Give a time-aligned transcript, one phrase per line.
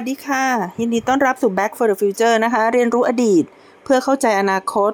[0.00, 0.46] สวัสดีค่ะ
[0.80, 3.44] ยินดีต้อนรับสู่ Back for the Future นะคะ เรียนรู้อดีต
[3.84, 4.92] เพื่อเข้าใจอนาคต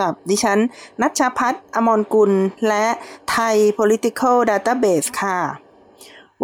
[0.00, 0.58] กับดิฉัน
[1.02, 2.32] นัชชาพัฒน์อมรกุล
[2.68, 2.86] และ
[3.30, 5.40] ไทย political database ค่ะ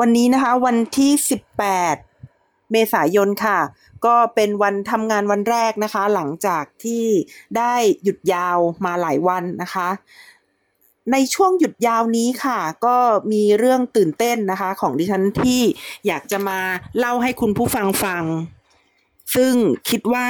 [0.01, 1.13] วันนี้นะคะวันที่
[1.93, 3.59] 18 เมษายนค่ะ
[4.07, 7.05] ก็เป็นวันทำงานวันแรกนะคะ หลังจากที่
[7.57, 9.89] ได้หยุดยาวมาหลายวันนะคะ
[11.13, 12.97] ในช่วงหยุดยาวนี้ค่ะ ก็
[13.33, 15.61] มีเรื่องตื่นเต้นนะคะ ของดิฉันที่
[16.07, 16.59] อยากจะมา
[16.99, 18.25] เล่าให้คุณผู้ฟังฟัง
[19.35, 19.55] ซึ่ง
[19.89, 20.29] คิดว่า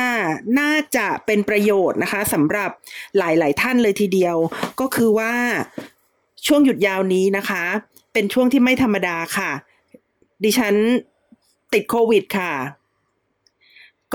[0.61, 2.71] น่าจะเป็นประโยชน์นะคะสำหรับ
[3.19, 4.37] หลาย ๆ ท่านเลยทีเดียว
[4.81, 5.33] ก็คือว่า
[6.47, 7.65] ช่วงหยุดยาวนี้นะคะ
[8.13, 9.51] เป็นช่วงที่ไม่ธรรมดาค่ะ
[10.45, 10.75] ดิฉัน
[11.73, 12.53] ติดโควิดค่ะ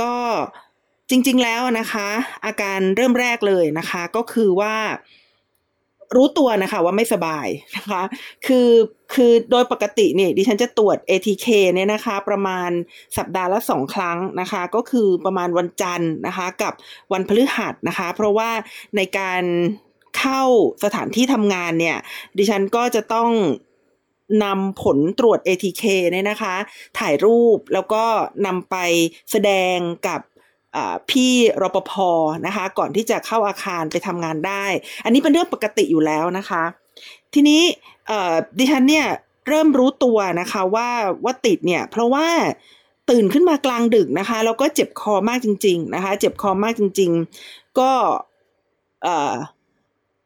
[0.01, 0.15] ก็
[1.09, 2.09] จริง ๆ แล้วนะคะ
[2.45, 4.75] อาการเริ่มแรกเลยนะคะ ก็คือว่า
[6.15, 8.01] รู้ตัวนะคะว่าไม่สบายนะคะ
[8.45, 8.69] คือ
[9.13, 12.69] คือโดยปกติเนี่ยดิฉันจะตรวจ ATK เนี่ยนะคะ ประมาณ
[13.17, 16.73] สัปดาห์ละสองครั้งนะคะ ก็คือประมาณวันจันทร์นะคะ กับ
[17.13, 18.49] วันพฤหัสนะคะ เพราะว่า
[18.95, 19.43] ในการ
[20.17, 20.41] เข้า
[20.83, 21.97] สถานที่ทำงานเนี่ย
[22.37, 23.31] ดิฉันก็จะต้อง
[24.43, 26.55] นำผลตรวจ ATK เนี่ยนะคะ
[26.99, 28.03] ถ่ายรูปแล้วก็
[28.45, 28.75] นำไป
[29.31, 30.19] แสดงกับ
[31.09, 31.91] พี่รปภ
[32.45, 34.65] นะคะ ก่อนที่จะเข้าอาคารไปทำงานได้
[35.03, 36.63] อันนี้เป็นเรื่องปกติอยู่แล้วนะคะ
[37.33, 37.61] ทีนี้
[38.57, 39.07] ดิฉันเนี่ย
[39.47, 40.89] เริ่มรู้ตัวนะคะว่า
[41.23, 42.27] ว่าติดเนี่ย เพราะว่า
[43.09, 47.11] ตื่นขึ้นมากลางดึกนะคะแล้วก็เจ็บคอมากจริง ๆนะคะ เจ็บคอมากจริง
[47.45, 47.91] ๆ ก็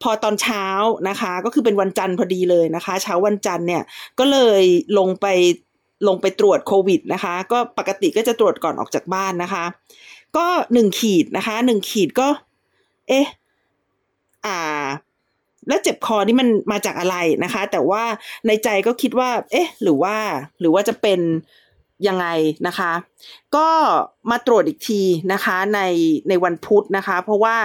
[0.02, 0.66] พอตอนเช้า
[1.10, 3.84] นะคะ ก็คือเป็นวันจันทร์พอดีเลยนะคะ เช้าวันจันทร์เนี่ย
[4.20, 4.64] ก็เลย
[4.98, 5.26] ลงไป
[6.08, 9.64] ลงไปตรวจโควิดนะคะ ก็ปกติก็จะตรวจก่อนออกจากบ้านนะคะ
[10.38, 12.28] ก็หนึ่งขีดนะคะหนึ่งขีดก็
[13.08, 13.28] เอ๊ะ
[14.46, 14.88] อ่า
[15.68, 18.04] แล้วเจ็บคอนี่มันมาจากอะไรนะคะ แต่ว่า
[18.48, 20.16] ในใจก็คิดว่า เอ๊ะ หรือว่า
[20.60, 21.20] หรือว่าจะเป็น
[22.08, 22.28] ยังไง
[22.68, 22.92] นะคะ
[23.56, 23.68] ก็
[24.32, 25.02] มาตรวจอีกที
[25.34, 25.82] นะคะใน
[26.30, 27.56] ในวันพุธนะคะ เพราะว่า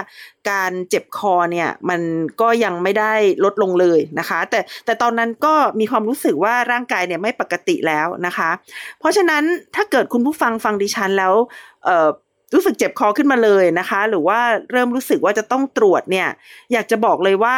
[0.51, 2.01] การเจ็บคอเนี่ยมัน
[2.41, 3.13] ก็ยังไม่ได้
[3.43, 8.49] ลดลงเลยนะคะ แต่แต่ตอนนั้นก็มีความรู้สึกว่าร่างกายเนี่ยไม่ปกติแล้วนะคะ
[8.99, 9.43] เพราะฉะนั้น
[9.75, 11.33] ถ้าเกิดคุณผู้ฟังฟังดิฉันแล้ว
[11.85, 12.09] เออ
[12.53, 14.39] รู้สึกเจ็บคอขึ้นมาเลยนะคะ หรือว่า
[14.71, 16.27] เริ่มรู้สึกว่าจะต้องตรวจเนี่ย
[16.71, 17.55] อยากจะบอกเลยว่า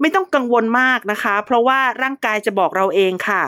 [0.00, 3.42] ไม่ต้องกังวลมากนะคะ เพราะว่าร่างกายจะบอกเราเองค่ะ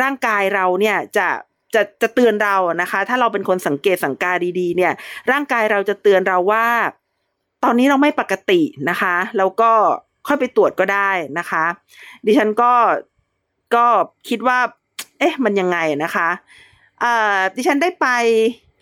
[0.00, 1.28] ร่างกายเราเนี่ยจะ
[1.74, 4.92] จะจะเตือนเรานะคะ ถ้าเราเป็นคนสังเกตสังกาดีๆ เนี่ย
[5.30, 6.66] ร่างกายเราจะเตือนเราว่า
[7.64, 9.72] ตอนนี้เราไม่ปกตินะคะ แล้วก็
[10.26, 11.64] ค่อยไปตรวจก็ได้นะคะ
[12.26, 12.72] ดิฉันก็
[13.74, 13.86] ก็
[14.28, 14.58] คิดว่า
[15.18, 16.28] เอ๊ะ มันยังไงนะคะ
[17.02, 18.06] อ่าดิฉันได้ไป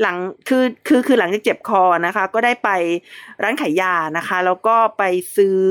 [0.03, 0.17] หลัง
[0.49, 2.69] คือคือคือหลังจากเจ็บคอนะคะ ก็ได้ไป
[3.43, 5.03] ร้านขายยานะคะ แล้วก็ไป
[5.37, 5.63] ซื้อ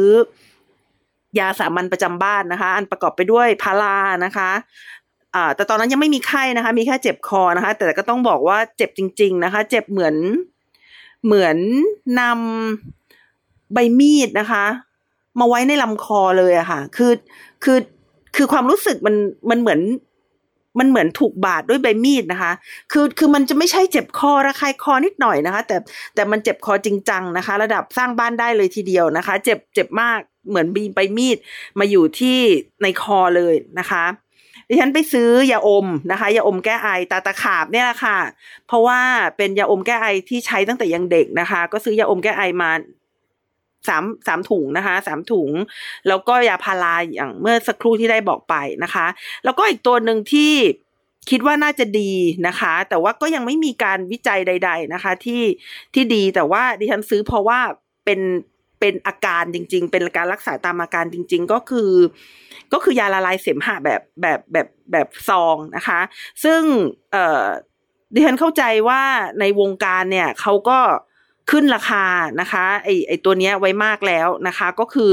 [1.39, 4.49] ยาสามัญประจำบ้านนะคะ อันประกอบไปด้วยพารานะคะ
[5.35, 10.15] อ่าแต่ตอนนั้นยังไม่มีไข้นะคะ มีแค่เจ็บคอนะคะ แต่ก็ต้องบอกว่าเจ็บจริง ๆ นะคะ เจ็บเหมือน
[11.25, 11.57] เหมือน
[12.19, 14.65] นำใบมีดนะคะ
[15.39, 17.11] มาไว้ในลำคอเลยอะค่ะ คือ
[17.63, 17.77] คือ
[18.35, 19.15] คือความรู้สึกมัน
[19.49, 19.79] มันเหมือน
[20.79, 22.51] มันเหมือนถูกบาดด้วยใบมีดนะคะ
[22.91, 25.77] คือคือมันจะไม่ใช่เจ็บคอระคายคอนิดหน่อยนะคะ แต่
[26.15, 31.37] แต่มันเจ็บคอจริงจังนะคะ ระดับสร้างบ้านได้เลยทีเดียวนะคะ เจ็บเจ็บมากเหมือนบีใบมีด
[31.79, 32.37] มาอยู่ที่
[32.81, 34.03] ในคอเลยนะคะ
[34.69, 38.17] ดิฉันไปซื้อยาอมนะคะยาอมแก้ไอตาตะขาบเนี่ยแหละค่ะ
[38.67, 38.99] เพราะว่า
[39.37, 42.69] เป็นยาอมแก้ไอที่ใช้ตั้งแต่ยังเด็กนะคะ ก็ซื้อยาอมแก้ไอมา
[43.87, 45.51] สามสามถุงนะคะสามถุง
[46.07, 49.07] แล้วก็ยาพาราอย่างเมื่อสักครู่ที่ได้บอกไปนะคะ
[49.43, 50.53] แล้วก็อีกตัวหนึ่งที่
[51.29, 52.13] คิดว่าน่าจะดี
[52.47, 55.43] นะคะ แต่ว่าก็ยังไม่มีการวิจัยใด ๆนะคะ ที่
[55.93, 57.59] ที่ดีแต่ว่าดิฉันซื้อเพราะว่า
[58.05, 58.19] เป็น
[58.79, 61.91] เป็นอาการจริง ๆ เป็นการรักษาตามอาการจริง ๆ ก็คือ
[62.73, 65.99] ก็คือยาละลายเสมหะแบบแบบแบบแบบซองนะคะ
[66.43, 66.61] ซึ่ง
[67.11, 67.45] เอ่อ
[68.13, 69.01] ดิฉันเข้าใจว่า
[69.39, 70.79] ในวงการเนี่ยเขาก็
[71.49, 72.05] ขึ้นราคา
[72.41, 75.11] นะคะไอไอตัวเนี้ยไว้มากแล้วนะคะ ก็คือ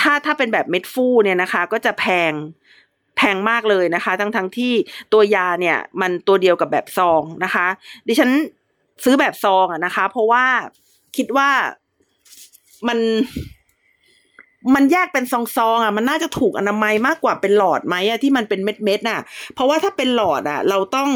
[0.00, 2.32] ถ้าถ้าเป็นแบบเม็ดฟูเนี่ยนะคะ ก็จะแพง
[3.16, 4.72] แพงมากเลยนะคะ ทั้งทั้งที่
[5.12, 7.66] ตัวยาเนี่ยมันตัวเดียวกับแบบซองนะคะ
[8.06, 8.30] ดิฉัน
[9.04, 10.44] ซื้อแบบซองอะนะคะ เพราะว่า
[11.16, 11.50] คิดว่า
[12.88, 12.98] มัน
[14.74, 15.34] มันแยกเป็นซ
[15.68, 19.20] องๆอะมันน่าจะถูกอนามัยมากกว่าเป็นหลอดไหมอะที่มันเป็นเม็ดๆน่ะ
[19.54, 21.10] เพราะว่าถ้าเป็นหลอดอะ เราต้อง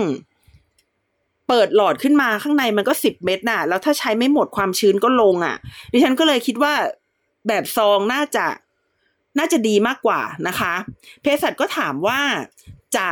[1.52, 5.56] เปิดหลอดขึ้นมาข้างในมันก็สิบเม็ดน่ะ แล้วถ้าใช้ไม่หมดความชื้นก็ลงอะ
[5.92, 6.74] ดิฉันก็เลยคิดว่า
[7.48, 8.46] แบบซองน่าจะ
[9.38, 10.74] น่าจะดีมากกว่านะคะ
[11.20, 12.20] เภสัชก็ถามว่า
[12.96, 13.08] จะ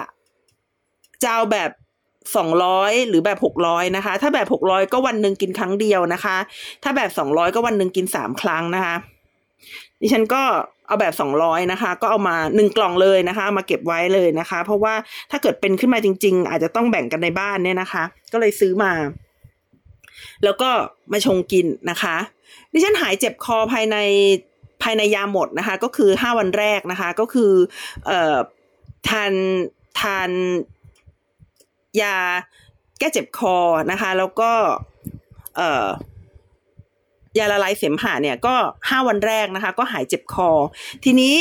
[1.23, 1.71] จะเอาแบบ
[2.37, 6.37] สองร้อยหรือแบบหกร้อยนะคะ ถ้าแบบหกร้อยก็วันหนึ่งกินครั้งเดียวนะคะ
[6.83, 8.95] ถ้าแบบสองร้อยก็วันหนึ่งกินสามครั้งนะคะ
[10.01, 10.43] ดิฉันก็
[10.91, 14.95] เอาแบบสองร้อยนะคะ ก็เอามาหนึ่งกล่องเลยนะคะ มาเก็บไว้เลยนะคะ เพราะว่า
[15.31, 18.93] ถ้าเกิดเป็นขึ้นมาจริง ๆ อาจจะต้องแบ่งกันในบ้านเนี่ยนะคะ ก็เลยซื้อมา
[20.45, 20.71] แล้วก็
[21.13, 22.17] มาชงกินนะคะ
[22.73, 23.97] ดิฉันหายเจ็บคอภายใน
[24.83, 27.53] ภายในยาหมดนะคะ ก็คือห้าวันแรกนะคะ ก็คือ
[28.07, 28.37] เอ่อ
[29.09, 29.33] ทาน
[30.01, 30.31] ทาน
[32.03, 32.17] ยา
[32.99, 33.57] แก้เจ็บคอ
[33.91, 34.51] นะคะ แล้วก็
[35.57, 35.87] เอ่อ
[37.39, 38.55] ยาละลายเสมหะเนี่ยก็
[38.89, 40.51] ห้าวันแรกนะคะ ก็หายเจ็บคอ
[41.05, 41.35] ทีนี้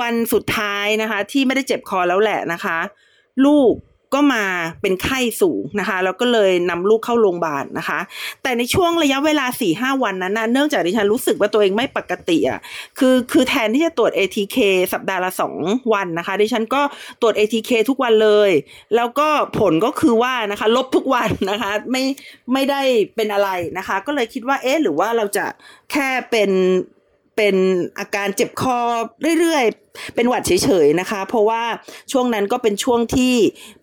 [0.00, 2.78] วันสุดท้ายนะคะ ที่ไม่ได้เจ็บคอแล้วแหละนะคะ
[3.44, 3.72] ลูก
[4.14, 4.44] ก็มา
[4.82, 7.98] เป็นไข้สูงนะคะ แล้วก็เลยนำลูกเข้าโรงพยาบาลนะคะ
[8.42, 12.60] แต่ในช่วงระยะเวลาสี่ห้าวันนั้นนะเนื่องจากดิฉันรู้สึกว่าตัวเองไม่ปกติอะ
[12.98, 14.56] คือคือแทนที่จะตรวจ ATK
[14.92, 15.54] สัปดาห์ละสอง
[15.92, 16.82] วันนะคะ ดิฉันก็
[17.20, 18.50] ตรวจ ATK ทุกวันเลย
[18.96, 19.28] แล้วก็
[19.58, 22.04] ผลก็คือว่านะคะ ลบทุกวันนะคะ ไม่
[22.52, 22.80] ไม่ได้
[23.16, 25.46] เป็นอะไรนะคะ ก็เลยคิดว่าเอ๊ะหรือว่าเราจะ
[25.92, 26.50] แค่เป็น
[27.36, 27.56] เป็น
[27.98, 28.78] อาการเจ็บคอ
[29.40, 31.62] เรื่อยๆ เป็นหวัดเฉยๆนะคะ เพราะว่า
[32.12, 33.34] ช่วงนั้นก็เป็นช่วงที่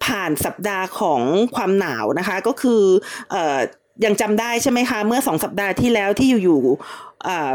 [0.05, 1.21] ผ่านสัปดาห์ของ
[1.55, 2.83] ความหนาวนะคะ ก็คือ
[3.31, 3.57] เอ่อ
[4.05, 7.51] ยังจำได้ใช่ไหมคะ เมื่อสองสัปดาห์ที่แล้วที่อยู่ๆเอ่อ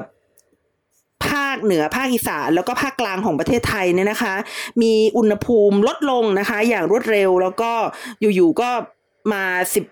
[1.28, 4.34] ภาคเหนือภาคอีสานแล้วก็ภาคกลางของประเทศไทยเนี่ยนะคะ
[4.82, 7.70] มีอุณหภูมิลดลงนะคะ อย่างรวดเร็วแล้วก็
[8.20, 8.70] อยู่ๆก็
[9.32, 9.44] มา
[9.75, 9.84] สิบ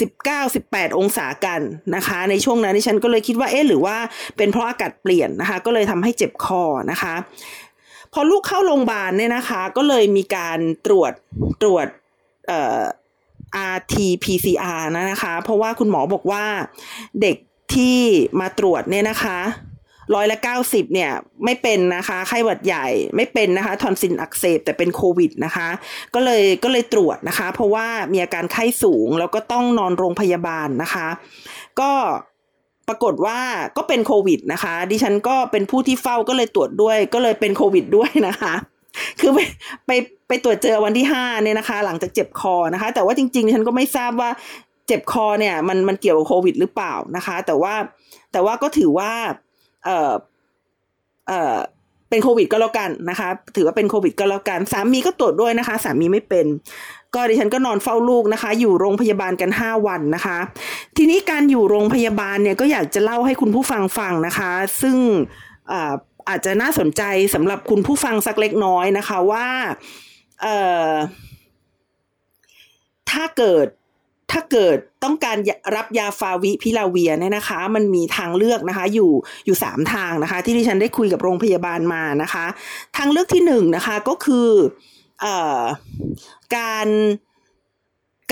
[0.00, 1.60] สิบเก้าสิบแปดองศากัน
[1.94, 3.96] นะคะ ในช่วงนั้นดิฉันก็เลยคิดว่าเอ๊ะหรือว่า
[4.36, 7.14] เป็นเพราะอากาศเปลี่ยนนะคะ ก็เลยทำให้เจ็บคอนะคะ
[8.12, 11.12] พอลูกเข้าโรงพยาบาลเนี่ยนะคะ ก็เลยมีการตรวจ
[11.62, 11.86] ตรวจ
[12.48, 12.80] เอ่อ
[13.74, 16.44] RT-PCR นะคะ เพราะว่าคุณหมอบอกว่า
[17.22, 17.36] เด็ก
[17.74, 17.98] ที่
[18.40, 19.38] มาตรวจเนี่ยนะคะ
[20.14, 21.10] ร้อยละเก้าสิบเนี่ย
[21.44, 22.86] ไม่เป็นนะคะไข้หวัดใหญ่
[23.16, 25.68] ไม่เป็นนะคะทอนซิลอักเสบแต่เป็นโควิดนะคะ
[26.14, 31.06] ก็เลยก็เลยตรวจนะคะ เพราะว่ามีอาการไข้สูงแล้วก็ต้องนอนโรงพยาบาลนะคะ
[31.80, 31.90] ก็
[32.88, 33.40] ปรากฏว่า
[33.76, 38.54] ก็เป็นโควิดนะคะ ดิฉันก็เป็นผู้ที่เฝ้าก็เลยตรวจด้วย ก็เลยเป็นโควิดด้วยนะคะ
[39.20, 39.38] คือไป
[39.86, 39.90] ไป
[40.28, 44.30] ไปตรวจเจอวันที่ห้าเนี่ยนะคะ หลังจากเจ็บคอนะคะ แต่ว่าจริงๆฉันก็ไม่ทราบว่า
[44.86, 47.74] เจ็บคอเนี่ยมันมันเกี่ยวกับโควิดหรือเปล่านะคะ แต่ว่า
[48.32, 49.12] แต่ว่าก็ถือว่า
[49.84, 50.12] เอ่อ
[51.28, 51.56] เอ่อ
[52.08, 56.46] เป็นโควิดก็แล้วกันนะคะ ถือว่าเป็นโควิดก็แล้วกัน สามีก็ตรวจด้วยนะคะ สามีไม่เป็น
[57.14, 60.38] ก็ดิฉันก็นอนเฝ้าลูกนะคะ อยู่โรงพยาบาลกันห้าวันนะคะ
[60.96, 64.50] ทีนี้การอยู่โรงพยาบาลเนี่ยก็อยากจะเล่าให้คุณผู้ฟังฟังนะคะ
[64.82, 64.96] ซึ่ง
[66.28, 67.02] อาจจะน่าสนใจ
[67.34, 69.46] สำหรับคุณผู้ฟังสักเล็กน้อยนะคะว่า
[70.42, 70.56] เอ่
[70.88, 70.90] อ
[73.10, 73.66] ถ้าเกิด
[74.32, 75.36] ถ้าเกิดต้องการ
[75.76, 79.10] รับยาฟาวิพิลาเวียเนี่ยนะคะ มันมีทางเลือกนะคะอยู่
[79.46, 82.46] อยู่สามทางนะคะ ที่ดิฉันได้คุยกับโรงพยาบาลมานะคะ
[82.96, 84.48] ทางเลือกที่หนึ่งนะคะก็คือ
[85.24, 85.26] อ
[86.56, 86.88] การ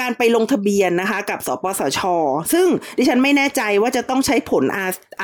[0.01, 2.01] การไปลงทะเบียนนะคะ กับสปสช
[2.53, 2.67] ซึ่ง
[2.99, 4.65] ดิฉันไม่แน่ใจว่าจะต้องใช้ผล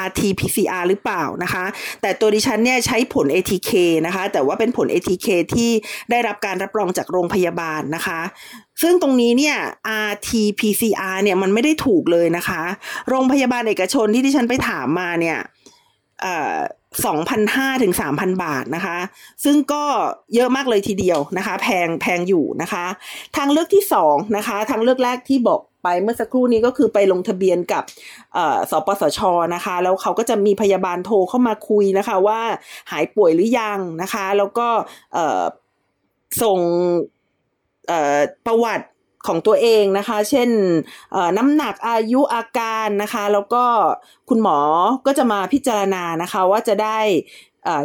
[0.07, 1.65] rt pcr หรือเปล่านะคะ
[2.03, 3.73] แต่ตัวดิฉันเนี่ยใช้ผล atk
[4.07, 5.71] นะคะ แต่ว่าเป็นผล atk ที่
[6.11, 8.21] ได้รับการรับรองจากโรงพยาบาลนะคะ
[8.83, 9.57] ซึ่งตรงนี้เนี่ย
[10.11, 10.31] rt
[10.61, 12.63] pcr เนี่ยมันไม่ได้ถูกเลยนะคะ
[13.09, 15.39] โรงพยาบาลเอกชนที่ดิฉันไปถามมาเนี่ย
[16.23, 16.57] เอ่อ
[17.05, 18.99] 2,500ถึง3,000 บาทนะคะ
[19.45, 19.85] ซึ่งก็
[20.35, 22.85] เยอะมากเลยทีเดียวนะคะ แพงแพงอยู่นะคะ
[23.37, 27.83] ทางเลือกที่2นะคะ ทางเลือกแรกที่บอกไปเมื่อสักครู่นี้ก็คือไปลงทะเบียนกับ
[28.71, 29.21] สปสช
[29.55, 32.41] นะคะ แล้วเขาก็จะมีพยาบาลโทรเข้ามาคุยนะคะว่า
[32.91, 34.69] หายป่วยหรือยังนะคะ แล้วก็
[36.43, 36.59] ส่ง
[38.47, 38.87] ประวัติ
[39.27, 40.49] ของตัวเองนะคะ เช่น
[41.39, 43.65] น้ำหนักอายุอาการนะคะ แล้วก็
[44.29, 44.59] คุณหมอ
[45.07, 46.99] ก็จะมาพิจารณานะคะว่าจะได้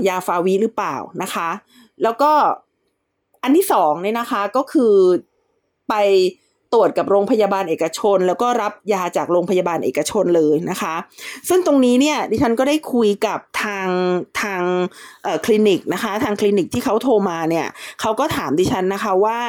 [0.08, 1.50] ยาฟาวีหรือเปล่านะคะ
[2.04, 2.32] แล้วก็
[3.44, 4.94] อันที่สองเนี่ยนะคะก็คือ
[5.90, 5.94] ไป
[6.74, 10.96] ตรวจกับโรงพยาบาลเอกชน แล้วก็รับยาจากโรงพยาบาลเอกชนเลยนะคะ
[11.50, 13.88] ซึ่งตรงนี้เนี่ยดิฉันก็ได้คุยกับทาง
[14.42, 14.62] ทาง
[15.46, 17.68] คลินิกนะคะ ทางคลินิกที่เขาโทรมาเนี่ย
[18.02, 19.40] เขาก็ถามดิฉันนะคะว่า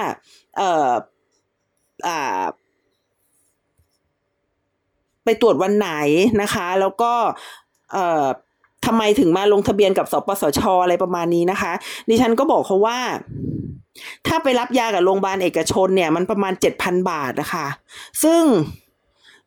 [5.25, 5.91] ไปตรวจวันไหน
[6.43, 7.13] นะคะ แล้วก็
[7.93, 8.27] เอ่อ
[8.87, 11.73] ทำไมถึงมาลงทะเบียนกับสปสชอะไรประมาณนี้นะคะ
[12.09, 12.99] ดิฉันก็บอกเขาว่า
[14.27, 17.67] ถ้าไปรับยากับโรงพยาบาลเอกชนเนี่ย มันประมาณเจ็ดพันบาทนะคะ
[18.23, 18.43] ซึ่ง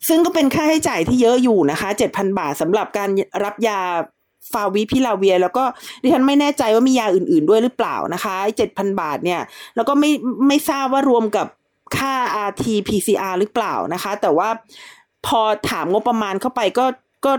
[0.08, 3.10] ซึ่งก็เป็นค่าใช้จ่ายที่เยอะอยู่นะคะเจ็ดพันบาทสำหรับการ
[3.44, 3.80] รับยา
[4.52, 5.64] ฟาวิพิลาเวีย แล้วก็
[6.02, 9.42] ดิฉันไม่แน่ใจว่ามียาอื่น ๆด้วยหรือเปล่านะคะเจ็ดพันบาทเนี่ย
[9.76, 10.12] แล้วก็ไม่
[10.48, 11.48] ไม่ทราบว่ารวมกับ
[11.98, 12.14] ค่า
[12.48, 14.50] RT-PCR หรือเปล่านะคะ แต่ว่า
[15.28, 16.86] พอถามงบประมาณเข้าไปก็
[17.26, 17.34] ก็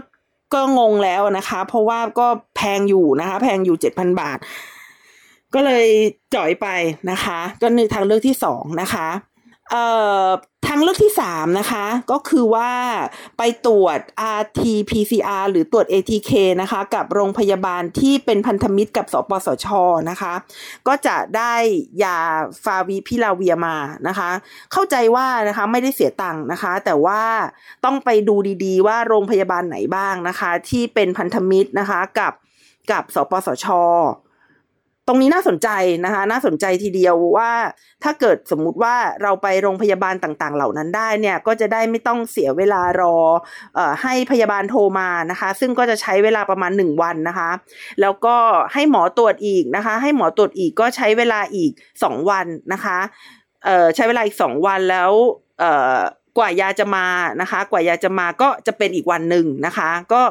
[0.55, 2.27] ก็งงแล้วนะคะ เพราะว่าก็
[2.57, 4.39] แพงอยู่นะคะ แพงอยู่เจ็ดพันบาท
[5.55, 5.87] ก็เลย
[6.35, 6.67] จ่อยไป
[7.11, 9.09] นะคะ ก็นึกทางเลือกที่สองนะคะ
[9.71, 9.85] เอ่
[10.27, 10.29] อ
[10.67, 12.71] ทางเลือกที่สามนะคะ ก็คือว่า
[13.39, 13.99] ไปตรวจ
[14.41, 16.31] RT-PCR หรือตรวจ ATK
[16.63, 19.67] นะคะ กับโรงพยาบาลที่เป็นพันธมิตรกับสปสช
[20.11, 20.35] นะคะ
[20.87, 21.55] ก็จะได้
[22.05, 22.19] ยา
[22.65, 23.77] ฟาวิพิลาเวียมา
[24.09, 24.31] นะคะ
[24.73, 27.23] เข้าใจว่านะคะไม่ได้เสียตังค์นะคะ แต่ว่า
[27.85, 32.33] ต้องไปดูดีๆ ว่าโรงพยาบาลไหนบ้างนะคะ ที่เป็นพันธมิตรนะคะกับ
[32.91, 33.67] กับสปสช
[35.09, 35.69] ตรงนี้น่าสนใจ
[36.05, 37.51] นะคะ น่าสนใจทีเดียวว่า
[38.05, 43.17] ถ้าเกิดสมมุติว่าเราไปโรงพยาบาลต่าง ๆ เหล่านั้นได้เนี่ยก็จะได้ไม่ต้องเสียเวลารอ
[43.79, 47.51] อให้พยาบาลโทรมานะคะ ซึ่งก็จะใช้เวลาประมาณหนึ่งวันนะคะ
[48.01, 48.37] แล้วก็
[48.73, 51.71] ให้หมอตรวจอีกนะคะ ให้หมอตรวจอีกก็ใช้เวลาอีก
[52.03, 52.99] สองวันนะคะ
[53.97, 55.11] ใช้เวลาอีกสองวันแล้ว
[56.39, 57.07] กว่ายาจะมา
[57.41, 60.23] นะคะ กว่ายาจะมาก็จะเป็นอีกวันหนึ่งนะคะ ก็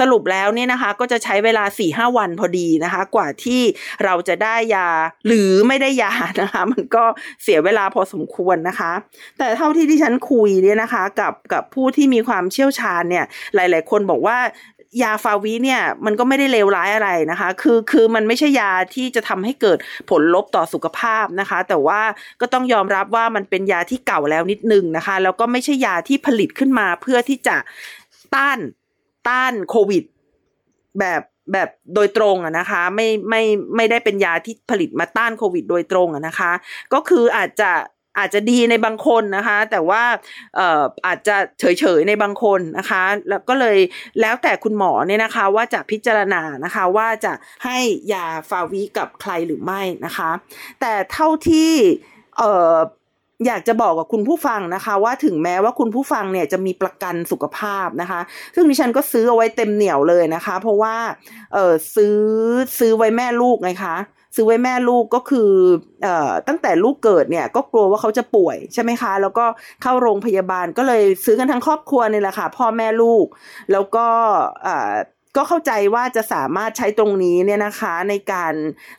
[0.00, 3.62] สรุปแล้วเนี่ยนะคะ ก็จะใช้เวลาสี่ห้าวันพอดีนะคะ กว่าที่
[4.04, 4.88] เราจะได้ยา
[5.26, 7.04] หรือไม่ได้ยานะคะ มันก็
[7.42, 8.92] เสียเวลาพอสมควรนะคะ
[9.38, 14.38] แต่เท่าที่ที่ฉันคุยเนี่ยนะคะ กับกับผู้ที่มีความเชี่ยวชาญเนี่ยหลาย ๆ คนบอกว่า
[15.02, 19.78] ยาฟาวิเนี่ยมันก็ไม่ได้เลวร้ายอะไรนะคะ คือคือมันไม่ใช่ยาที่จะทำให้เกิด
[20.10, 22.00] ผลลบต่อสุขภาพนะคะ แต่ว่า
[22.40, 27.56] ก็ต้องยอมรับว่ามันเป็นยาที่เก่าแล้วนิดนึงนะคะ แล้วก็ไม่ใช่ยาที่ผลิตขึ้นมาเพื่อที่จะ
[28.34, 28.58] ต้าน
[29.28, 30.04] ต้านโควิด
[30.98, 31.22] แบบ
[31.52, 33.42] แบบโดยตรงอะนะคะ ไม่ไม่
[33.76, 36.52] ไม่ได้เป็นยาที่ผลิตมาต้านโควิด โดยตรงอะนะคะ
[36.92, 37.70] ก็คืออาจจะ
[38.18, 40.02] อาจจะดีในบางคนนะคะ แต่ว่า
[40.56, 43.78] เอ่ออาจจะเฉยๆในบางคนนะคะ แล้วก็เลย
[44.20, 47.32] แล้วแต่คุณหมอเนี่ยนะคะว่าจะพิจารณานะคะว่าจะ
[47.64, 47.78] ให้
[48.12, 50.30] ยาฟาวิกับใครหรือไม่นะคะ
[50.80, 51.72] แต่เท่าที่
[52.38, 52.76] เอ่อ
[53.46, 58.20] อยากจะบอกกับคุณผู้ฟังนะคะ ว่าถึงแม้ว่าคุณผู้ฟังเนี่ยจะมีประกันสุขภาพนะคะ
[58.54, 60.96] ซึ่งดิฉันก็ซื้อเอาไว้เต็มเหนียวเลยนะคะ เพราะว่า
[61.54, 62.18] เออซื้อ
[62.78, 63.96] ซื้อไว้แม่ลูกไงคะ
[64.36, 65.50] ซื้อไว้แม่ลูกก็คือ
[66.06, 66.08] อ
[66.48, 69.44] ตั้งแต่ลูกเกิดเนี่ยก็กลัวว่าเขาจะป่วยใช่ไหมคะ แล้วก็
[69.82, 73.26] เข้าโรงพยาบาลก็เลยซื้อกันทั้งครอบครัวนี่แหละค่ะ พ่อแม่ลูก
[73.72, 74.06] แล้วก็
[75.36, 78.54] ก็เข้าใจว่าจะสามารถใช้ตรงนี้เนี่ยนะคะในการ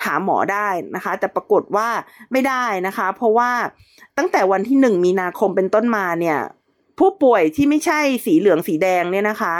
[0.06, 1.89] หาหมอได้นะคะ แต่ปรากฏว่า
[2.32, 3.51] ไม่ได้นะคะ เพราะว่า
[4.17, 6.39] ตั้งแต่วันที่หนึ่งมีนาคมเป็นต้นมาเนี่ย
[7.00, 9.56] ผู้ป่วยที่ไม่ใช่สีเหลืองสีแดงเนี่ยนะคะ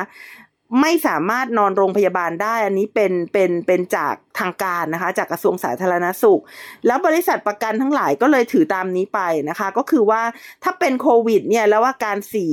[0.82, 6.42] ไม่สามารถนอนโรงพยาบาลได้ อันนี้เป็นเป็นเป็นจากทางการนะคะ จากกระทรวงสาธารณสุข
[6.86, 9.20] แล้วบริษัทประกันทั้งหลายก็เลยถือตามนี้ไป
[9.50, 10.22] นะคะ ก็คือว่า
[10.64, 12.48] ถ้าเป็นโควิด เนี่ยแล้วว่าการสี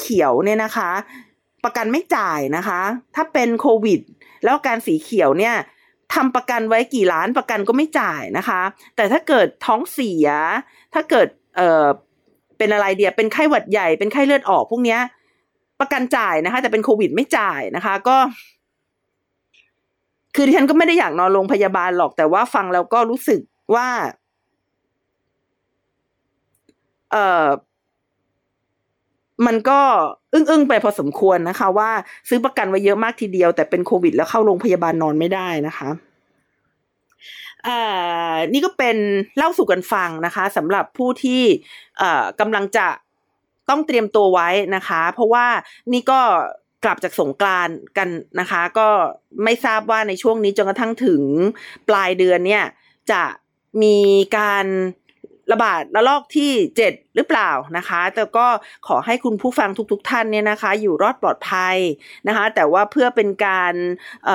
[0.00, 0.90] เขียวเนี่ยนะคะ
[1.64, 2.80] ประกันไม่จ่ายนะคะ
[3.16, 4.00] ถ้าเป็นโควิด
[4.44, 5.54] แล้วการสีเขียวเนี่ย
[6.14, 8.60] ทำประกันไว้กี่ล้านประกันก็ไม่จ่ายนะคะ
[8.96, 10.28] แต่ถ้าเกิดท้องเสีย
[10.94, 11.86] ถ้าเกิดเอ่อ
[12.58, 15.00] เป็นอะไรเดียเป็นไข้หวัดใหญ่เป็นไข้เลือดออกพวกเนี้ย
[15.80, 18.16] ประกันจ่ายนะคะ แต่เป็นโควิดไม่จ่ายนะคะ ก็
[20.34, 23.40] คือดิฉันก็ไม่ได้อยากนอนโรงพยาบาลหรอกแต่ว่าฟังแล้วก็รู้สึก
[23.74, 23.88] ว่า
[27.12, 27.46] เออ
[29.46, 29.80] มันก็
[30.32, 31.90] อึ้งๆไปพอสมควรนะคะ ว่า
[32.28, 35.88] ซื้อประกันไว้เยอะมากทีเดียว แต่เป็นโควิด แล้วเข้าโรงพยาบาลนอนไม่ได้นะคะ
[37.66, 38.96] อ่านี่ก็เป็น
[39.36, 41.42] เล่าสู่กันฟังนะคะสำหรับผู้ที่
[41.98, 42.86] เอ่อกำลังจะ
[43.68, 45.46] ต้องเตรียมตัวไว้นะคะ เพราะว่า
[45.92, 46.20] นี่ก็
[46.84, 48.08] กลับจากสงกรานกัน
[48.40, 48.88] นะคะ ก็
[49.44, 51.22] ไม่ทราบว่าในช่วงนี้จนกระทั่งถึง
[51.88, 52.64] ปลายเดือนเนี่ย
[53.10, 53.22] จะ
[53.82, 53.98] มี
[54.36, 54.66] การ
[55.52, 58.46] ระบาดระลอกที่เจ็ดหรือเปล่านะคะ แต่ก็
[58.86, 61.76] ขอให้คุณผู้ฟังทุกๆทท่านเนี่ยนะคะ อยู่รอดปลอดภัย
[62.28, 63.74] นะคะ แต่ว่าเพื่อเป็นการ
[64.24, 64.28] เ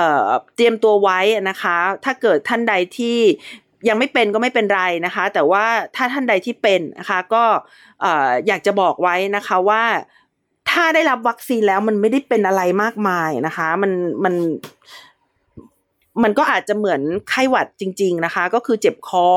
[0.56, 3.18] เตรียมตัวไว้นะคะ ถ้าเกิดท่านใดที่
[3.88, 5.64] ยังไม่เป็นก็ไม่เป็นไรนะคะ แต่ว่า
[5.96, 7.44] ถ้าท่านใดที่เป็นนะคะ ก็
[8.46, 9.82] อยากจะบอกไว้นะคะว่า
[10.70, 13.92] ถ้าได้รับวัคซีนแล้วมันไม่ได้เป็นอะไรมากมายนะคะ มัน
[14.24, 14.34] มัน
[16.22, 19.28] มันก็อาจจะเหมือนไข้หวัดจริง ๆนะคะ ก็คือเจ็บคอ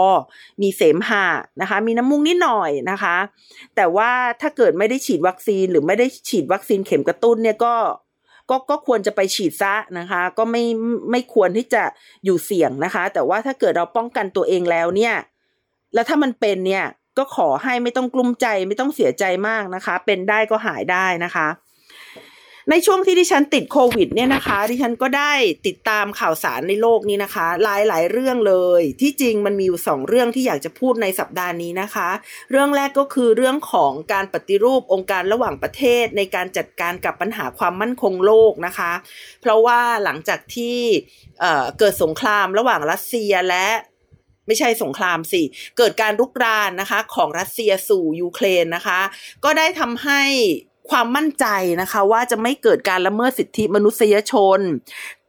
[0.62, 1.25] มีเสมหะ
[1.62, 3.15] นะคะ มีน้ำมูกนิดหน่อยนะคะ
[3.75, 7.73] แต่ว่าถ้าเกิดไม่ได้ฉีดวัคซีนหรือไม่ได้ฉีดวัคซีนเข็มกระตุ้นเนี่ยก็
[8.50, 10.63] ก็ก็ควรจะไปฉีดซะนะคะ ก็ไม่
[11.12, 11.83] ไม่ควรที่จะ
[12.25, 15.15] อยู่เสี่ยงนะคะ แต่ว่าถ้าเกิดเราป้องกันตัวเองแล้วเนี่ย
[15.93, 16.85] แล้วถ้ามันเป็นเนี่ย
[17.17, 21.47] ก็ขอให้ไม่ต้องกลุ้มใจไม่ต้องเสียใจมากนะคะ เป็นได้ก็หายได้นะคะ
[22.70, 25.34] ในช่วงที่ดิฉันติดโควิดเนี่ยนะคะดิฉันก็ได้
[25.67, 32.10] ติดตามข่าวสารในโลกนี้นะคะ หลายหลายเรื่องเลย ที่จริงมันมีอยู่สองเรื่องที่อยากจะพูดในสัปดาห์นี้นะคะ
[32.51, 38.91] เรื่องแรกก็คือเรื่องของการปฏิรูปองค์การระหว่างประเทศในการจัดการกับปัญหาความมั่นคงโลกนะคะ
[39.41, 40.79] เพราะว่าหลังจากที่
[41.39, 43.67] เเกิดสงครามระหว่างรัสเซียและ
[44.48, 45.41] ไม่ใช่สงครามสิ
[45.77, 49.00] เกิดการรุกรานนะคะของรัสเซียสู่ยูเครนนะคะ
[49.43, 50.22] ก็ได้ทำให้
[50.89, 51.45] ความมั่นใจ
[51.81, 54.59] นะคะ ว่าจะไม่เกิดการละเมิดสิทธิมนุษยชน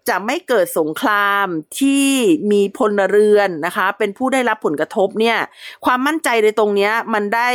[0.08, 1.46] จะไม่เกิดสงคราม
[1.78, 2.06] ที่
[2.52, 5.38] มีพลเรือนนะคะ เป็นผู้ได้รับผลกระทบเนี่ย
[5.84, 7.50] ความมั่นใจในตรงนี้มันได้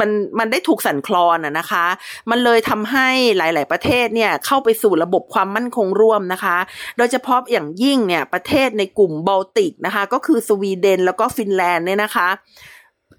[0.00, 1.86] มันมันได้ถูกสั่นคลอนอะนะคะ
[2.30, 6.56] มันเลยทำให้หลาย ๆ ประเทศเนี่ยเข้าไปสู่ระบบความมั่นคงร่วมนะคะ
[6.96, 12.28] โดยเฉพาะอย่างยิ่งเนี่ยประเทศในกลุ่มบอลติกนะคะ ก็คือสวีเดนแล้วก็ฟินแลนด์เนี่ยนะคะ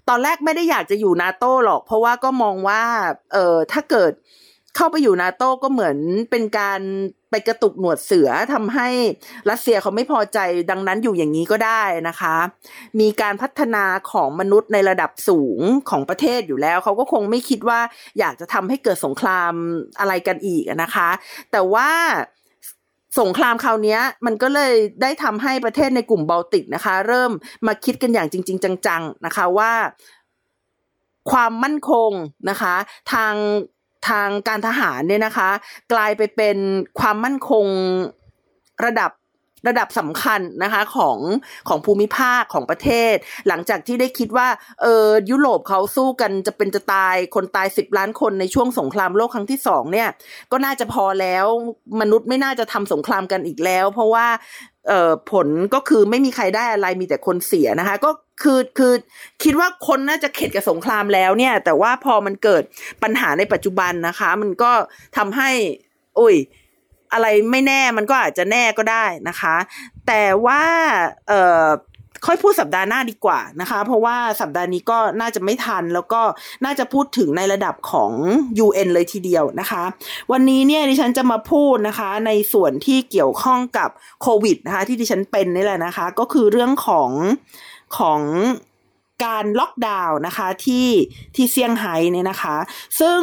[0.08, 2.82] ตอนแรกไม่ได้อยากจะอยู่นาโต้หรอก เพราะว่าก็มองว่า
[3.32, 4.12] เออถ้าเกิด
[4.76, 5.96] เข้าไปอยู่นาโต้ก็เหมือน
[6.30, 6.80] เป็นการ
[7.30, 8.88] ไปกระตุกหนวดเสือทำให้
[9.50, 10.38] รัสเซียเขาไม่พอใจ
[10.70, 12.36] ดังนั้นอยู่อย่างนี้ก็ได้นะคะ
[13.00, 17.80] มีการพัฒนาของมนุษย์ในระดับสูงของประเทศอยู่แล้ว เขาก็คงไม่คิดว่า
[18.18, 19.52] อยากจะทำให้เกิดสงคราม
[19.98, 21.08] อะไรกันอีกนะคะ
[21.52, 21.90] แต่ว่า
[23.18, 27.30] สงครามคราวนี้มันก็เลยได้ทำให้ประเทศในกลุ่มบอลติกนะคะ เริ่ม
[27.66, 29.72] มาคิดกันอย่างจริง ๆ จังๆนะคะว่า
[31.30, 32.10] ความมั่นคง
[32.50, 32.74] นะคะ
[33.12, 33.34] ทาง
[34.08, 35.50] ทางการทหารเนี่ยนะคะ
[35.92, 36.56] กลายไปเป็น
[37.00, 37.66] ความมั่นคง
[38.84, 39.10] ระดับ
[39.68, 41.18] ระดับสำคัญนะคะของ
[41.68, 43.14] ของภูมิภาคของประเทศ
[43.48, 44.48] หลังจากที่ได้คิดว่า
[44.82, 50.08] เออยุโรปเขาสู้กันจะเป็นจะตายคนตายสิบล้านคนในช่วงสงครามโลกครั้งที่สองเนี่ย
[50.52, 51.46] ก็น่าจะพอแล้ว
[52.00, 54.26] มนุษย์ไม่น่าจะทำสงครามกันอีกแล้ว เพราะว่า
[54.88, 58.10] เอ่อผลก็คือไม่มีใครได้อะไรมีแต่คนเสียนะคะ ก็
[58.42, 58.92] คือคือ
[59.42, 62.62] คิดว่าคนน่าจะเข็ดกับสงครามแล้วเนี่ย แต่ว่าพอมันเกิด
[63.02, 64.72] ปัญหาในปัจจุบันนะคะ มันก็
[65.16, 65.50] ทำให้
[66.18, 66.36] อุ้ย
[67.14, 69.56] อะไรไม่แน่มันก็อาจจะแน่ก็ได้นะคะ
[70.06, 70.62] แต่ว่า
[71.28, 71.66] เอ่อ
[72.26, 76.20] ค่อยพูดสัปดาห์หน้าดีกว่านะคะ เพราะว่าสัปดาห์นี้ก็น่าจะไม่ทัน แล้วก็
[76.64, 78.12] น่าจะพูดถึงในระดับของ
[78.66, 79.82] UN เลยทีเดียวนะคะ
[80.32, 83.90] วันนี้เนี่ยดิฉันจะมาพูดนะคะ ในส่วนที่เกี่ยวข้องกับ
[84.22, 87.10] โควิดนะคะ ที่ดิฉันเป็นนี่แหละนะคะ ก็คือเรื่องของ
[87.98, 88.20] ของ
[89.24, 90.88] การล็อกดาวน์นะคะที่
[91.34, 92.56] ที่เซี่ยงไฮ้เนี่ยนะคะ
[93.00, 93.20] ซึ่ง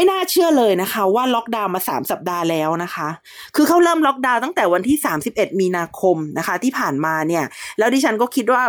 [0.00, 3.08] ไม่น่าเชื่อเลยนะคะ ว่าล็อกดาวน์มาสามสัปดาห์แล้วนะคะ
[3.56, 7.44] คือเขาเริ่มล็อกดาวน์ตั้งแต่วันที่สามสิบเอ็ดมีนาคมนะคะ ที่ผ่านมาเนี่ย
[7.78, 8.62] แล้วดิฉันก็คิดว่า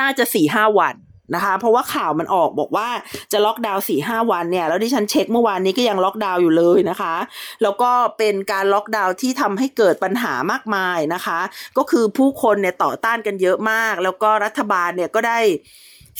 [0.00, 0.94] น่าจะสี่ห้าวัน
[1.34, 2.88] นะคะ เพราะว่าข่าวมันออกบอกว่า
[3.32, 7.14] จะล็อกดาวน์สี่ห้าวันเนี่ย แล้วดิฉันเช็คเมื่อวานนี้ก็ยังล็อกดาวน์อยู่เลยนะคะ
[7.62, 11.40] แล้วก็เป็นการล็อกดาวน์ที่ทำให้เกิดปัญหามากมายนะคะ
[11.76, 15.38] ก็คือผู้คนเนี่ยต่อต้านกันเยอะมาก แล้วก็รัฐบาลเนี่ยก็ได้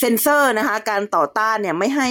[0.00, 2.08] เซ็นเซอร์นะคะ การต่อต้านเนี่ยไม่ให้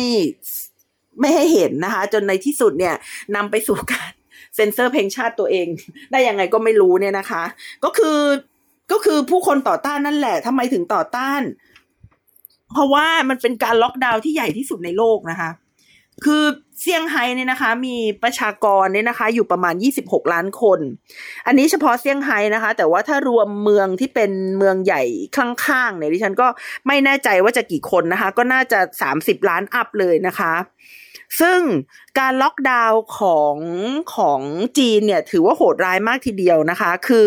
[1.21, 2.95] ไม่ให้เห็นนะคะ จนในที่สุดเนี่ย
[3.35, 4.11] นำไปสู่การ
[4.55, 5.67] เซ็นเซอร์เพลงชาติตัวเอง
[6.11, 7.43] ได้ยังไงก็ไม่รู้เนี่ยนะคะ
[7.83, 8.19] ก็คือ
[8.91, 11.41] ก็คือผู้คนต่อต้านนั่นแหละทำไมถึงต่อต้าน
[12.73, 15.49] เพราะว่ามันเป็นการล็อกดาวน์ที่ใหญ่ที่สุดในโลกนะคะ
[16.25, 16.43] คือ
[16.81, 20.79] เซี่ยงไฮ้เนี่ยนะคะ มีประชากรเนี่ยนะคะ อยู่ประมาณ 26 ล้านคน
[21.47, 25.03] อันนี้เฉพาะเซี่ยงไฮ้นะคะ แต่ว่าถ้ารวมเมืองที่เป็นเมืองใหญ่
[25.37, 26.47] ข้างๆเนี่ยดิฉันก็
[26.87, 28.79] ไม่แน่ใจว่าจะกี่คนนะคะ ก็น่าจะ
[29.13, 30.53] 30 ล้านอัพเลยนะคะ
[31.41, 31.59] ซึ่ง
[32.19, 33.55] การล็อกดาวน์ของ
[34.15, 34.41] ของ
[34.77, 37.25] จีนเนี่ยถือว่าโหดร้ายมากทีเดียวนะคะ คือ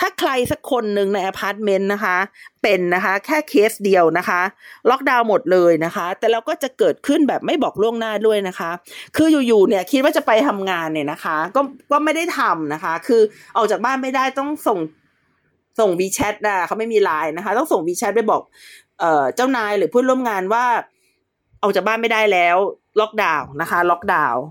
[0.00, 2.16] ถ้าใครสักคนหนึ่งในอพาร์ตเมนต์นะคะ
[2.62, 4.40] เป็นนะคะ แค่เคสเดียวนะคะ
[4.90, 8.70] ล็อกดาวน์หมดเลยนะคะ แต่เราก็จะเกิดขึ้นแบบไม่บอกล่วงหน้าด้วยนะคะ
[9.16, 11.60] คืออยู่ๆเนี่ยคิดว่าจะไปทำงานเนี่ยนะคะ ก็
[11.92, 13.22] ก็ไม่ได้ทำนะคะ คือ
[13.56, 14.78] ออกจากบ้านไม่ได้ต้องส่ง
[15.78, 18.42] ส่งวีแชทนะเขาไม่มีไลน์นะคะ ต้องส่งวีแชทไปบอก
[19.00, 20.64] เอ่อเจ้านายหรือเพื่อนร่วมงานว่า
[21.62, 22.56] ออกจากบ้านไม่ได้แล้ว
[23.00, 24.42] ล็อกดาวน์นะคะ ล็อกดาวน์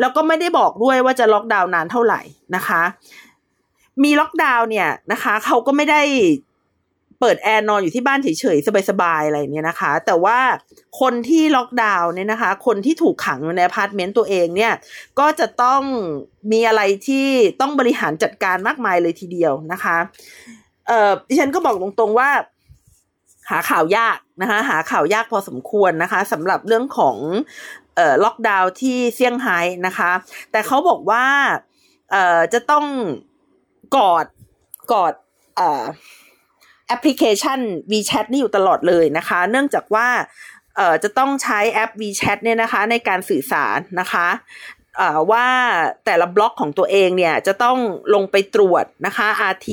[0.00, 2.20] แล้วก็ไม่ได้บอกด้วยว่าจะล็อกดาวน์นานเท่าไหร่
[2.56, 2.82] นะคะ
[4.04, 6.02] มีล็อกดาวน์เนี่ยนะคะเขาก็ไม่ได้
[7.20, 10.38] เปิดแอร์นอนอยู่ที่บ้านเฉยๆ สบายๆ อะไรเนี่ยนะคะ แต่ว่า
[11.00, 14.72] คนที่ล็อกดาวน์เนี่ยนะคะ คนที่ถูกขังอยู่ในอพาร์ตเมนต์ตัวเองเนี่ย
[15.18, 15.82] ก็จะต้อง
[16.52, 17.26] มีอะไรที่
[17.60, 19.96] ต้องบริหารจัดการมากมายเลยทีเดียวนะคะ
[20.86, 22.30] เอ่อดิฉันก็บอกตรงๆว่า
[23.50, 27.16] หาข่าวยากนะคะ หาข่าวยากพอสมควรนะคะสำหรับเรื่องของ
[27.96, 30.10] เอ่อล็อกดาวน์ที่เซี่ยงไฮ้นะคะ
[30.50, 31.24] แต่เขาบอกว่า
[32.10, 32.84] เอ่อจะต้อง
[33.96, 34.26] กอด
[34.92, 35.14] กอด
[35.60, 35.62] อ
[36.88, 37.60] แอปพลิเคชัน
[37.92, 40.08] WeChat นี่อยู่ตลอดเลยนะคะ เนื่องจากว่า
[41.02, 44.28] จะต้องใช้แอป WeChat เนี่ยนะคะในการสื่อสารนะคะ
[45.30, 45.46] ว่า
[46.04, 47.78] แต่ละบล็อกของตัวเองเนี่ยจะต้อง
[48.14, 49.68] ลงไปตรวจนะคะ RT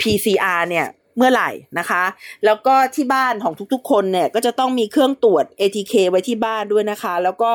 [0.00, 2.04] PCR เนี่ย เมื่อไหร่นะคะ
[2.44, 7.50] แล้วก็ที่บ้านของทุกๆ คนเนี่ยก็จะต้องมีเครื่องตรวจ ATK ไว้ที่บ้านด้วยนะคะ แล้วก็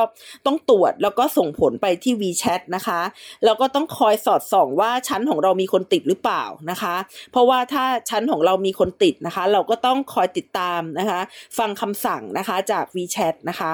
[0.46, 3.00] ต้องตรวจแล้วก็ส่งผลไปที่ WeChat นะคะ
[3.44, 6.94] แล้วก็ต้องคอยสอดส่องว่าชั้นของเรามีคนติดหรือเปล่านะคะ
[7.32, 11.20] เพราะว่าถ้าชั้นของเรามีคนติดนะคะ เราก็ต้องคอยติดตามนะคะ
[11.58, 13.72] ฟังคำสั่งนะคะจาก WeChat นะคะ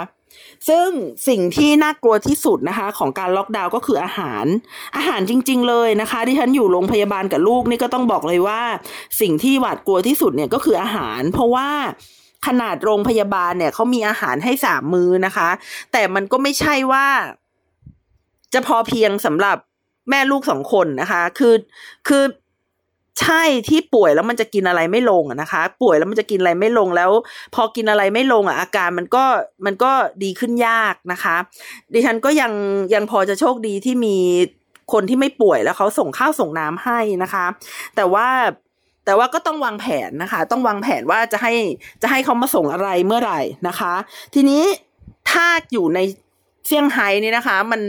[0.69, 0.88] ซึ่ง
[1.29, 4.45] สิ่งที่น่ากลัวที่สุดนะคะ ของการล็อกดาวน์ก็คืออาหาร
[4.97, 8.61] อาหารจริง ๆ เลยนะคะ ที่ฉันอยู่โรงพยาบาลกับลูกนี่ก็ต้องบอกเลยว่า
[9.21, 11.69] สิ่งที่หวาดกลัวที่สุดเนี่ยก็คืออาหาร เพราะว่า
[12.47, 15.49] ขนาดโรงพยาบาลเนี่ยเขามีอาหารให้สามมื้อนะคะ
[15.93, 17.07] แต่มันก็ไม่ใช่ว่า
[18.55, 19.57] จะพอเพียงสำหรับ
[20.11, 21.55] แม่ลูกสองคนนะคะ คือ
[22.09, 22.25] คือ
[23.21, 27.11] ใช่ที่ป่วยแล้วมันจะกินอะไรไม่ลงนะคะ ป่วยแล้วมันจะกินอะไรไม่ลงแล้ว
[27.55, 29.25] พอกินอะไรไม่ลงอะอาการมันก็
[29.67, 31.37] มันก็ดีขึ้นยากนะคะ
[31.95, 32.53] ดิฉันก็ยัง
[32.95, 34.17] ยังพอจะโชคดีที่มี
[34.93, 37.45] คนที่ไม่ป่วยแล้วเขาส่งข้าวส่งน้ำให้นะคะ
[37.97, 38.29] แต่ว่า
[39.05, 41.53] แต่ว่าก็ต้องวางแผนนะคะ ต้องวางแผนว่าจะให้
[42.03, 43.95] จะให้เขามาส่งอะไรเมื่อไหร่นะคะ
[44.35, 44.63] ทีนี้
[45.31, 45.99] ถ้าอยู่ใน
[46.67, 47.81] เซี่ยงไฮ้นี่นะคะ มัน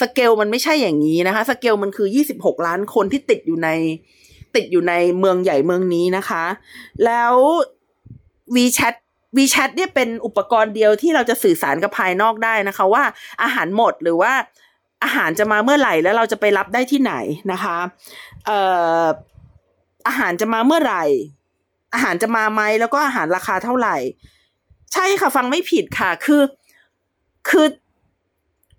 [0.00, 3.68] สเกลมันไม่ใช่อย่างนี้นะคะ สเกลมันคือยี่สิบหกล้านคนที่ติดอยู่ใน
[4.54, 6.44] ติดอยู่ในเมืองใหญ่เมืองนี้นะคะ
[7.04, 7.34] แล้ว
[8.56, 8.94] WeChat
[9.36, 13.04] WeChat เนี่ยเป็นอุปกรณ์เดียวที่เราจะสื่อสารกับภายนอกได้นะคะ ว่า
[13.42, 14.32] อาหารหมดหรือว่า
[15.04, 17.14] อาหารจะมาเมื่อไหร่แล้วเราจะไปรับได้ที่ไหน
[17.52, 17.76] นะคะ
[18.46, 18.58] เอ่
[19.00, 19.04] อ
[20.08, 21.04] อาหารจะมาเมื่อไหร่
[21.94, 23.96] อาหารจะมาไหมแล้วก็อาหารราคาเท่าไหร่
[24.92, 26.42] ใช่ค่ะฟังไม่ผิดค่ะ คือ
[27.48, 27.66] คือ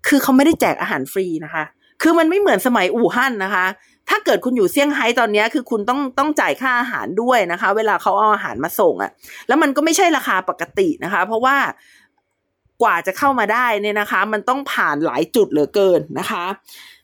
[0.06, 1.64] คือเขาไม่ได้แจกอาหารฟรีนะคะ
[2.02, 3.66] คือมันไม่เหมือนสมัยอู่ฮั่นนะคะ
[4.10, 9.10] ถ้าเกิดคุณอยู่เซี่ยงไฮ้ตอนนี้คือคุณต้องต้องจ่ายค่าอาหารด้วยนะคะ เวลาเขาเอาอาหารมาส่งอ่ะ
[9.48, 11.56] แล้วมันก็ไม่ใช่ราคาปกตินะคะ เพราะว่า
[12.82, 16.44] กว่าจะเข้ามาได้เนี่ยนะคะ มันต้องผ่านหลายจุดเหลือเกินนะคะ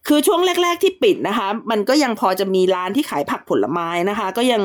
[0.07, 4.63] คือช่วงแรก ๆที่ปิดนะคะ มันก็ยังพอจะมีร้านที่ขายผักผลไม้นะคะ ก็ยัง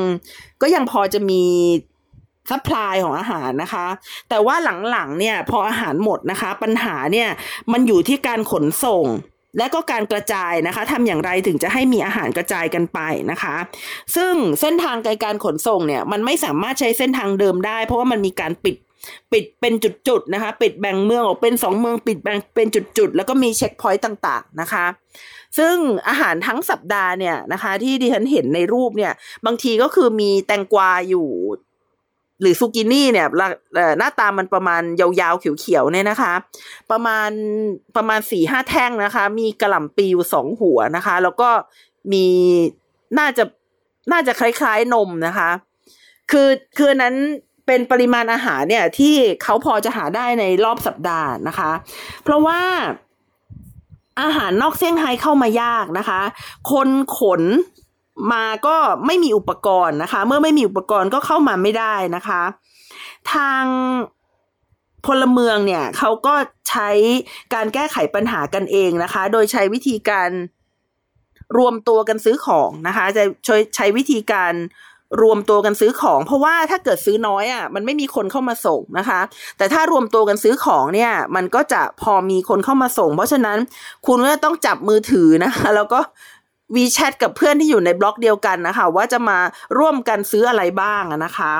[0.62, 1.42] ก็ยังพอจะมี
[2.50, 3.86] supply ของอาหารนะคะ
[4.28, 4.56] แต่ว่า
[4.90, 7.28] หลังๆเนี่ยพออาหารหมดนะคะ ปัญหาเนี่ย
[7.72, 9.06] มันอยู่ที่การขนส่ง
[9.58, 12.98] และก็การกระจายนะคะทำอย่างไรถึงจะให้มีอาหารกระจายกันไป
[13.30, 13.54] นะคะ
[14.16, 18.76] ซึ่งเส้นทางการขนส่งเนี่ยมันไม่สามารถใช้เส้นทางเดิมได้ เพราะว่ามันมีการปิด
[19.32, 19.74] ปิดเป็น
[20.08, 24.86] จุดๆนะคะ ปิดแบ่งเมืองออกเป็นสองเมืองปิดแบ่งเป็นจุดๆ แล้วก็มีเช็คพอยต์ต่างๆนะคะ
[25.58, 25.76] ซึ่ง
[26.08, 29.12] อาหารทั้งสัปดาห์เนี่ยนะคะ ที่ดิฉันเห็นในรูปเนี่ย
[29.46, 31.28] บางทีก็คือมีแตงกวาอยู่
[32.42, 33.28] หรือซูกินี่เนี่ย
[33.98, 36.32] หน้าตามันประมาณยาวๆเขียวๆเนี่ยนะคะ
[36.90, 37.30] ประมาณ
[37.96, 41.48] ประมาณสี่ห้าแท่งนะคะ มีกระหล่ำปีอยู่สองหัวนะคะ แล้วก็
[42.12, 42.26] มี
[43.18, 43.44] น่าจะ
[44.12, 45.50] น่าจะคล้ายๆนมนะคะ
[46.30, 47.14] คือคือนั้น
[47.66, 51.70] เป็นปริมาณอาหารเนี่ยที่เขาพอจะหาได้ในรอบสัปดาห์นะคะ
[52.22, 52.60] เพราะว่า
[54.22, 56.20] อาหารนอกเซี่ยงไฮ้เข้ามายากนะคะ
[56.70, 57.42] คนขน
[58.32, 62.42] มาก็ไม่มีอุปกรณ์นะคะ เมื่อไม่มีอุปกรณ์ก็เข้ามาไม่ได้นะคะ
[63.34, 63.64] ทาง
[65.06, 66.34] พลเมืองเนี่ยเขาก็
[66.68, 66.90] ใช้
[67.54, 70.30] การแก้ไขปัญหากันเองนะคะ โดยใช้วิธีการ
[71.58, 73.24] รวมตัวกันซื้อของนะคะ จะ
[73.76, 74.54] ใช้วิธีการ
[75.22, 79.20] รวมตัวกันซื้อของ เพราะว่าถ้าเกิดซื้อน้อยอะมันไม่มีคนเข้ามาส่งนะคะ
[79.56, 83.58] แต่ถ้ารวมตัวกันซื้อของเนี่ย มันก็จะพอมีคนเข้ามาส่ง เพราะฉะนั้น
[84.06, 86.00] คุณก็ต้องจับมือถือนะคะแล้วก็
[86.74, 89.38] วีแชทกับเพื่อนที่อยู่ในบล็อกเดียวกันนะคะ ว่าจะมา
[89.78, 91.54] ร่วมกันซื้ออะไรบ้างนะคะ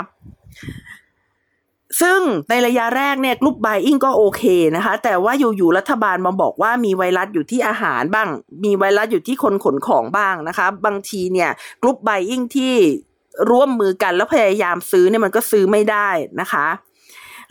[2.00, 2.20] ซึ่ง
[2.50, 4.42] ในระยะแรกเนี่ยกลุ่มบายอิงก็โอเค
[4.76, 8.28] นะคะ แต่ว่าอยู่ๆรัฐบาลมาบอกว่ามีไวรัสอยู่ที่อาหารบ้าง
[8.64, 11.50] มีไวรัสอยู่ที่คนขนของบ้างนะคะ บางทีเนี่ย
[11.82, 12.74] กลุ่มบายอิงที่
[13.50, 16.08] ร่วมมือกันแล้วพยายามซื้อเนี่ยมันก็ซื้อไม่ได้
[16.40, 16.66] นะคะ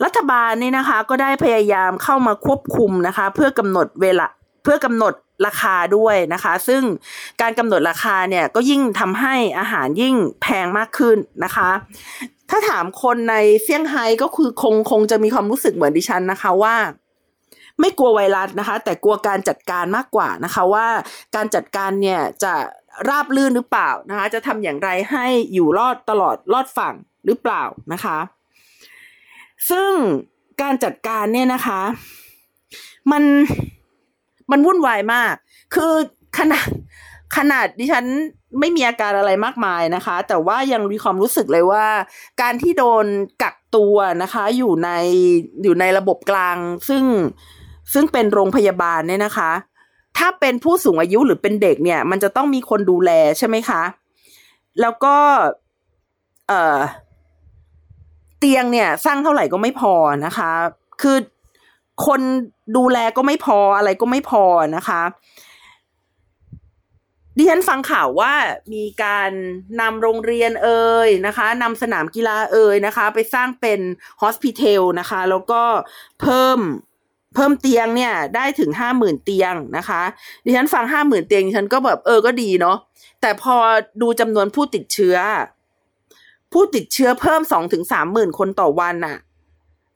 [0.04, 4.26] รัฐบาลนี่นะคะก็ได้พยายามเข้ามาควบคุมนะคะ เพื่อกำหนดเวลา
[4.62, 5.12] เพื่อกำหนด
[5.46, 6.82] ราคาด้วยนะคะ ซึ่ง
[7.40, 11.70] การกำหนดราคาเนี่ยก็ยิ่งทำให้อาหารยิ่งแพงมากขึ้นนะคะ
[12.50, 16.76] ถ้าถามคนในเซี่ยงไฮ้ก็คือคงคงจะมีความรู้สึกเหมือนดิฉันนะคะว่า
[17.80, 20.86] ไม่กลัวไวรัสนะคะ แต่กลัวการจัดการมากกว่านะคะว่า
[21.34, 22.54] การจัดการเนี่ยจะ
[23.08, 26.94] ราบลื่นหรือเปล่านะคะ จะทำอย่างไรให้อยู่รอดตลอดรอดฝั่ง
[27.26, 28.18] หรือเปล่านะคะ
[29.70, 29.92] ซึ่ง
[30.62, 31.80] การจัดการเนี่ยนะคะ
[33.12, 33.22] มัน
[34.50, 35.34] มันวุ่นวายมาก
[35.74, 35.92] คือ
[36.38, 36.68] ขนาด
[37.36, 38.04] ขนาดดิฉัน
[38.60, 41.86] ไม่มีอาการอะไรมากมายนะคะ แต่ว่ายังมีความรู้สึกเลยว่า
[42.40, 43.06] การที่โดน
[43.42, 44.90] กักตัวนะคะ อยู่ใน
[45.62, 46.56] อยู่ในระบบกลาง
[46.88, 47.04] ซึ่ง
[47.92, 49.50] ซึ่งเป็นโรงพยาบาลเนี่ยนะคะ
[50.18, 53.82] ถ้าเป็นผู้สูงอายุหรือเป็นเด็กเนี่ย มันจะต้องมีคนดูแลใช่ไหมคะ
[54.80, 55.16] แล้วก็
[56.48, 56.78] เอ่อ
[58.38, 59.94] เตียงเนี่ย สร้างเท่าไหร่ก็ไม่พอ
[60.26, 60.50] นะคะ
[61.02, 61.16] คือ
[62.06, 62.20] คน
[62.76, 64.44] ดูแลก็ไม่พออะไรก็ไม่พอ
[64.76, 65.02] นะคะ
[67.36, 68.32] ดิฉันฟังข่าวว่า
[68.74, 69.30] มีการ
[69.80, 73.80] นำโรงเรียนเอ่ยนะคะนำสนามกีฬาเอ่ยนะคะ ไปสร้างเป็น
[74.20, 75.62] ฮอสพิทลนะคะ แล้วก็
[76.20, 76.58] เพิ่ม
[77.34, 80.02] เพิ่มเตียงเนี่ยได้ถึงห้าหมื่นเตียงนะคะ
[80.44, 82.76] ดิฉันฟังห้าหมื่นเตียงดิฉันก็แบบเออก็ดีเนาะ
[83.20, 83.56] แต่พอ
[84.02, 85.16] ดูจำนวนผู้ติดเชื้อ
[86.52, 89.16] ผู้ติดเชื้อเพิ่มสองถึงสามหมื่นคนต่อวันน่ะ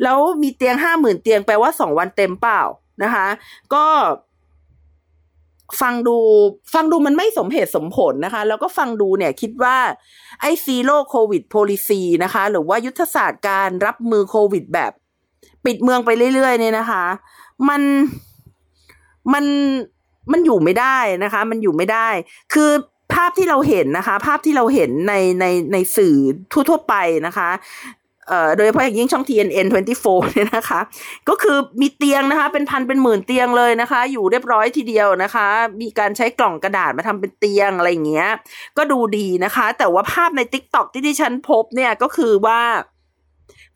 [0.02, 2.62] แล้วมีเตียงห้าหมื่นเตียงแปลว่าสองวันเต็มเปล่า
[3.02, 3.26] นะคะ
[3.74, 3.86] ก็
[5.80, 6.18] ฟังดู
[6.74, 9.76] ฟังดูมันไม่สมเหตุสมผลนะคะ แล้วก็ฟังดูเนี่ยคิดว่า
[10.40, 14.92] ไอ Zero Covid Policy นะคะ หรือว่ายุทธศาสตร์การรับมือโควิดแบบ
[15.64, 17.04] ปิดเมืองไปเรื่อยๆเนี่ยนะคะ
[17.68, 17.82] มัน
[19.32, 19.44] มัน
[20.32, 22.08] มันอยู่ไม่ได้นะคะ มันอยู่ไม่ได้
[22.54, 22.70] คือ
[23.12, 26.16] ภาพที่เราเห็นนะคะ ภาพที่เราเห็นในในในสื่อ
[26.68, 26.94] ทั่วๆไป
[27.26, 27.50] นะคะ
[28.56, 29.66] โดยเฉพาะอย่างยิ่งช่อง TNN
[30.00, 30.80] 24เนี่ยนะคะ
[31.28, 35.46] ก็คือมีเตียงนะคะ เป็นพันเป็นหมื่นเตียงเลยนะคะ อยู่เรียบร้อยทีเดียวนะคะ
[35.80, 38.28] มีการใช้กล่องกระดาษมาทำเป็นเตียงอะไรอย่างเงี้ย
[38.76, 42.60] ก็ดูดีนะคะ แต่ว่าภาพใน t ิ k t o k ที่ที่ฉันพบเนี่ยก็คือว่า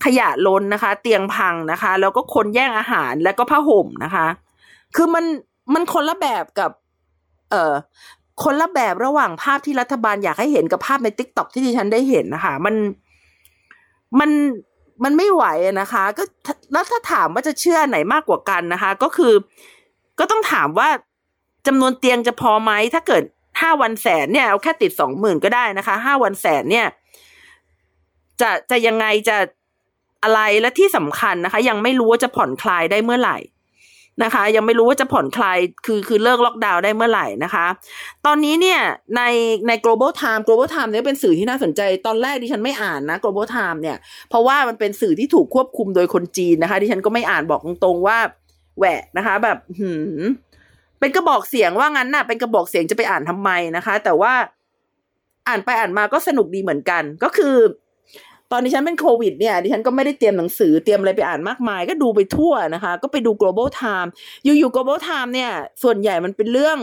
[0.05, 4.27] ขยะล้นนะคะ เตียงพังนะคะ แล้วก็คนแย่งอาหารแล้วก็ผ้าห่มนะคะ
[4.97, 5.25] คือมัน
[5.75, 6.71] มันคนละแบบกับ
[7.51, 7.75] เอ่อ
[8.43, 12.75] คนละแบบระหว่างภาพที่รัฐบาลอยากให้เห็นกับภาพในติ๊กต็อกที่ดิฉันได้เห็นนะคะ มัน
[14.19, 14.31] มัน
[15.05, 15.45] มันไม่ไหว
[15.81, 16.25] นะคะ ก็
[16.73, 19.35] แล้วถ้าถามว่าจะเชื่อไหนมากกว่ากันนะคะ ก็คือ
[20.19, 20.89] ก็ต้องถามว่า
[21.67, 23.23] จำนวนเตียงจะพอไหมถ้าเกิด
[23.61, 26.87] ห้าวันแสนเนี่ยเอาแค่ติดสองหมื่นก็ได้นะคะห้าวันแสนเนี่ย
[28.41, 29.37] จะจะยังไงจะ
[30.23, 33.39] อะไรและที่สำคัญนะคะ ยังไม่รู้ว่าจะผ่อนคลายได้เมื่อไหร่
[34.23, 37.67] นะคะ ยังไม่รู้ว่าจะผ่อนคลายคือคือเลิกล็อกดาวน์ได้เมื่อไหร่นะคะ
[38.27, 38.81] ตอนนี้เนี่ย
[39.17, 39.23] ใน
[39.67, 43.97] ใน global time global time เนี่ยเป็นสื่อที่น่าสนใจตอนแรกดิฉันไม่อ่านนะ global time เนี่ย
[44.29, 48.19] เพราะว่ามันเป็นสื่อที่ถูกควบคุมโดยคนจีนนะคะ ดิฉันก็ไม่อ่านบอกตรงๆว่า
[48.79, 50.25] แหวะนะคะ แบบหืม
[51.01, 54.33] เป็นกระบอกเสียงว่างั้นน่ะเป็นกระบอกเสียงจะไปอ่านทำไมนะคะ แต่ว่า
[55.49, 57.57] อ่านไปอ่านมาก็สนุกดีเหมือนกัน ก็คือ
[58.53, 64.09] ตอนนี้ฉันเป็นโควิดเนี่ยดิฉันก็ไม่ได้เตรียมหนังสือเตรียมอะไรไปอ่านมากมาย ก็ดูไปทั่วนะคะ ก็ไปดู global time
[64.45, 65.51] อยู่ๆ global time เนี่ย
[65.83, 66.79] ส่วนใหญ่มันเป็นเรื่อง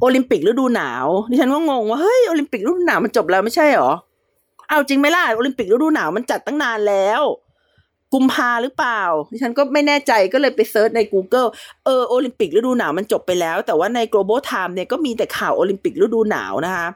[0.00, 3.92] โอลิมปิกฤดูหนาวดิฉันก็งงว่าเฮ้ยโอลิมปิกฤดูหนาวมันจบแล้วไม่ใช่หรอ
[4.68, 7.22] เอาจริงไหมล่ะโอลิมปิกฤดูหนาวมันจัดตั้งนานแล้ว
[8.14, 9.02] กุมภาหรือเปล่า
[9.32, 11.48] ดิฉันก็ไม่แน่ใจก็เลยไป search ใน Google
[11.84, 16.86] เออโอลิมปิกฤดูหนาวมันจบไปแล้ว แต่ว่าใน global time เนี่ยก็มีแต่ข่าวโอลิมปิกฤดูหนาวนะคะ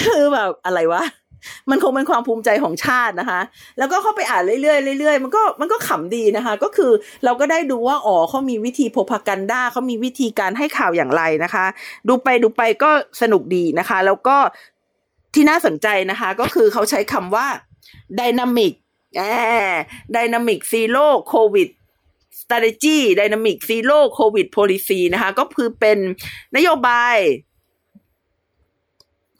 [0.00, 1.04] คือแบบอะไรวะ
[1.70, 3.40] มันคงเป็นความภูมิใจของชาตินะคะ
[3.78, 6.92] แล้วก็เข้าไปอ่านเรื่อยๆเรื่อยๆ มันก็มันก็ขำดีนะคะ ก็คือ
[7.24, 11.64] เราก็ได้ดูว่าอ๋อเขามีวิธีโพพากันดาเขามีวิธีการให้ข่าวอย่างไรนะคะ
[12.08, 12.90] ดูไปดูไปก็
[13.22, 14.36] สนุกดีนะคะ แล้วก็
[15.34, 17.46] ที่น่าสนใจนะคะ ก็คือเขาใช้คำว่า
[18.18, 18.72] dynamic
[19.16, 19.20] แอ
[20.16, 21.68] dynamic zero covid
[22.40, 25.98] strategy dynamic zero covid policy นะคะ ก็คือเป็น
[26.56, 27.16] นโยบาย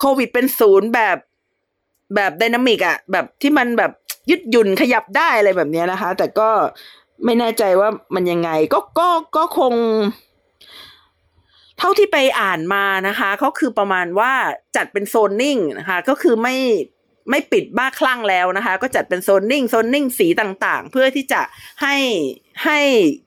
[0.05, 1.17] โควิดเป็นศูนย์แบบ
[2.15, 3.91] แบบไดนามิกอะแบบที่มันแบบ
[4.29, 6.49] ยืดหยุ่นขยับได้อะไรแบบนี้นะคะ แต่ก็
[7.25, 9.73] ไม่แน่ใจว่ามันยังไง ก็ก็ก็คง
[11.77, 14.31] เท่าที่ไปอ่านมานะคะเขาคือประมาณว่า
[14.75, 16.55] จัดเป็นโซนนิ่งนะคะ ก็คือไม่
[17.29, 21.41] ไม่ปิดบ้าคลั่งแล้วนะคะ ก็จัดเป็นโซนนิ่งโซนนิ่งสีต่างๆ เพื่อที่จะ
[21.81, 21.95] ให้
[22.65, 22.79] ให้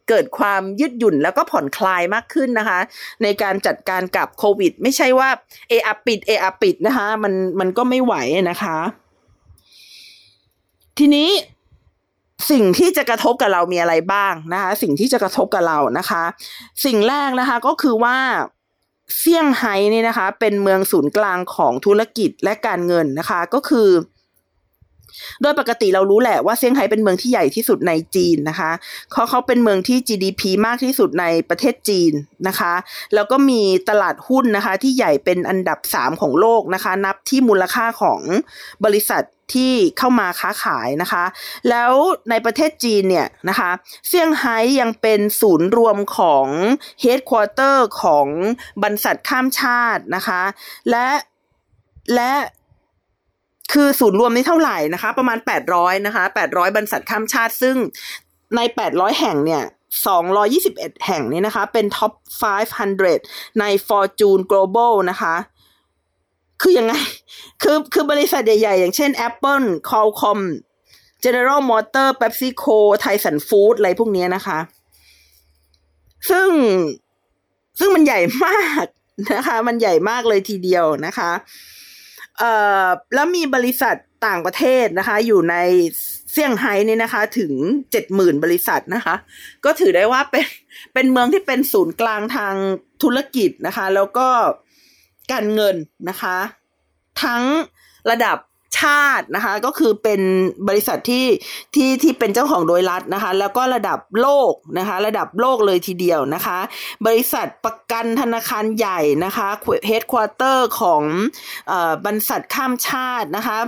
[0.09, 2.78] เกิดความยืดหยุ่นแล้วก็ผ่อนคลายมากขึ้นนะคะ
[3.22, 5.28] ในการจัดการกับโควิด ไม่ใช่ว่า
[5.68, 8.14] เออปิดเออปิดนะคะ มันมันก็ไม่ไหว
[8.50, 8.78] นะคะ
[10.98, 11.30] ทีนี้
[12.50, 16.24] สิ่งที่จะกระทบกับเรามีอะไรบ้างนะคะ สิ่งที่จะกระทบกับเรานะคะ
[16.85, 18.16] สิ่งแรกนะคะก็คือว่า
[19.19, 23.88] เซี่ยงไฮ้นี่นะคะ เป็นเมืองศูนย์กลางของธุรกิจและการเงินนะคะ ก็คือ
[25.42, 28.71] โดยปกติเรารู้แหละว่าเซี่ยงไฮ้เป็นเมืองที่ใหญ่ที่สุดในจีนนะคะ
[29.12, 32.12] เขาเขาเป็นเมืองที่ GDP มากที่สุดในประเทศจีน
[32.49, 32.75] นะคะ
[33.14, 38.21] แล้วก็มีตลาดหุ้นนะคะ ที่ใหญ่เป็นอันดับสามของโลกนะคะ นับที่มูลค่าของ
[38.85, 39.23] บริษัท
[39.55, 41.25] ที่เข้ามาค้าขายนะคะ
[41.69, 41.92] แล้ว
[42.31, 43.71] ในประเทศจีนเนี่ยนะคะ
[44.09, 46.47] เซี่ยงไฮ้ยังเป็นศูนย์รวมของ
[47.01, 48.27] headquarter ของ
[48.83, 50.42] บรรษัทข้ามชาตินะคะ
[50.90, 51.07] และ
[52.14, 52.33] และ
[53.72, 55.38] คือศูนย์รวมนี้เท่าไหร่นะคะ ประมาณ
[55.72, 57.76] 800นะคะ800 บรรษัทข้ามชาติ ซึ่ง
[58.57, 59.62] ใน 800 แห่งเนี่ย
[60.35, 62.12] 221 แห่งนี้นะคะ เป็น top
[62.87, 65.35] 500 ใน Fortune Global นะคะ
[66.62, 66.92] คือยังไง
[67.62, 70.40] คือคือบริษัทใหญ่ ๆ อย่างเช่น Apple Qualcomm
[71.24, 74.59] General Motor PepsiCo Tyson Food อะไรพวกนี้นะคะ
[76.31, 76.48] ซึ่ง
[77.79, 78.87] ซึ่งมันใหญ่มาก
[79.35, 81.31] นะคะ มันใหญ่มากเลยทีเดียวนะคะ
[82.38, 82.53] เอ่
[82.85, 83.96] อแล้วมีบริษัท
[84.27, 85.57] ต่างประเทศนะคะ อยู่ใน
[86.33, 87.53] เซี่ยงไฮ้นี่นะคะ ถึง
[87.92, 89.14] เจ็ดหมื่นบริษัทนะคะ
[89.64, 90.46] ก็ถือได้ว่าเป็น
[90.94, 92.55] เป็นเมืองที่เป็นศูนย์กลางทาง
[93.03, 94.29] ธุรกิจนะคะ แล้วก็
[95.33, 95.77] การเงิน
[96.09, 96.37] นะคะ
[97.22, 97.42] ทั้ง
[98.11, 98.38] ระดับ
[98.81, 100.20] ชาตินะคะ ก็คือเป็น
[100.68, 101.26] บริษัทที่
[101.74, 106.59] ที่ที่เป็นเจ้าของโดยรัฐนะคะ แล้วก็ระดับโลกนะคะ ระดับโลกเลยทีเดียวนะคะ
[107.07, 109.48] บริษัทประกันธนาคารใหญ่นะคะ
[109.87, 111.02] เฮดควอเตอร์ของ
[112.05, 113.59] บริษัทข้ามชาตินะคะ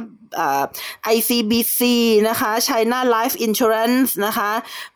[1.14, 1.80] ICBC
[2.28, 4.50] นะคะ China Life Insurance นะคะ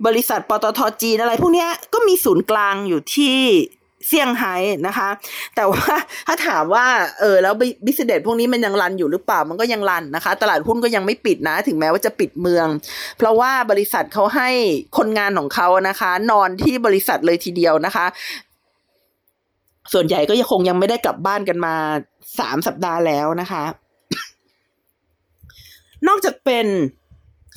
[0.06, 3.38] บริษัทปตทจีนอะไรพวกนี้ก็มีศูนย์กลางอยู่ที่
[4.08, 4.54] เซี่ยงไฮ้
[4.86, 5.08] นะคะ
[5.56, 5.84] แต่ว่า
[6.28, 6.86] ถ้าถามว่า
[7.20, 7.54] เออแล้ว
[7.86, 12.66] บิสเนสพวกนี้มันยังรันอยู่หรือเปล่ามันก็ยังรันนะคะ ตลาดหุ้นก็ยังไม่ปิดนะ ถึงแม้ว่าจะปิดเมือง
[13.18, 14.50] เพราะว่าบริษัทเขาให้
[14.98, 18.06] คนงานของเขานะคะ นอนที่บริษัทเลยทีเดียวนะคะ
[19.92, 21.74] ส่วนใหญ่ก็ยังคงยังไม่ได้กลับบ้านกันมา
[22.38, 23.64] สามสัปดาห์แล้วนะคะ
[26.08, 26.66] นอกจากเป็น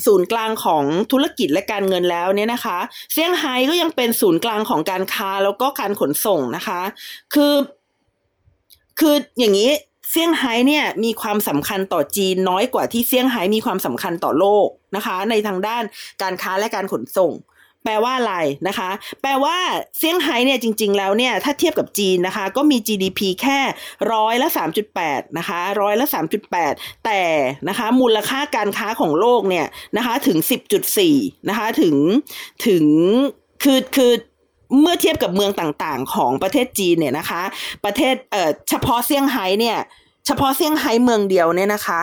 [0.06, 2.78] ศูนย์กลางของธุรกิจและการเงินแล้วเนี่ยนะคะ
[3.14, 6.82] เซี่ยงไฮ้ก็ยังเป็นศูนย์กลางของการค้าแล้วก็การขนส่งนะคะ
[7.34, 7.54] คือ
[9.00, 9.70] คืออย่างนี้
[10.10, 15.84] เซี่ยงไฮ้เนี่ยมีความสำคัญต่อจีนน้อยกว่าที่เซี่ยงไฮ้มีความสำคัญต่อโลกนะคะ ในทางด้าน
[16.22, 17.32] การค้าและการขนส่ง
[17.86, 18.36] แปลว่าอะไร
[18.68, 18.90] นะคะ
[19.22, 19.56] แปลว่า
[19.98, 23.60] เซี่ยงไฮ้เนี่ยจริง ๆ แล้วเนี่ยถ้าเทียบกับจีนนะคะ ก็มี GDP แค่
[24.14, 26.74] ร้อยละสามจุดแปดนะคะร้อยละสามจุดแปด
[27.06, 27.22] แต่
[27.68, 29.66] นะคะมูลค่าการค้าของโลกเนี่ย
[29.98, 31.16] นะคะถึงสิบจุดสี่
[31.50, 31.96] นะคะถึง
[32.68, 32.86] ถึง
[33.64, 34.14] คือคือ
[34.82, 37.42] เมื่อเทียบกับเมืองต่างๆ ของประเทศจีนเนี่ยนะคะ
[37.86, 39.78] ประเทศเอ่อเฉพาะเซี่ยงไฮ้เนี่ย
[40.26, 42.02] เฉพาะเซี่ยงไฮ้เมืองเดียวเนี่ยนะคะ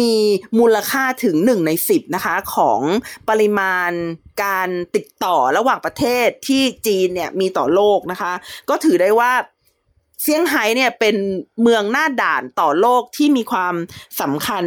[0.00, 0.14] มี
[0.58, 2.80] มูลค่าถึงหนึ่งในสิบนะคะของ
[3.28, 3.90] ปริมาณ
[4.44, 8.32] การติดต่อระหว่างประเทศที่จีนเนี่ยมีต่อโลกนะคะ
[8.68, 9.32] ก็ถือได้ว่า
[10.22, 11.16] เซี่ยงไฮ้เนี่ยเป็น
[11.62, 13.74] เมืองหน้าด่านต่อโลกที่มีความ
[14.20, 14.64] สำคัญ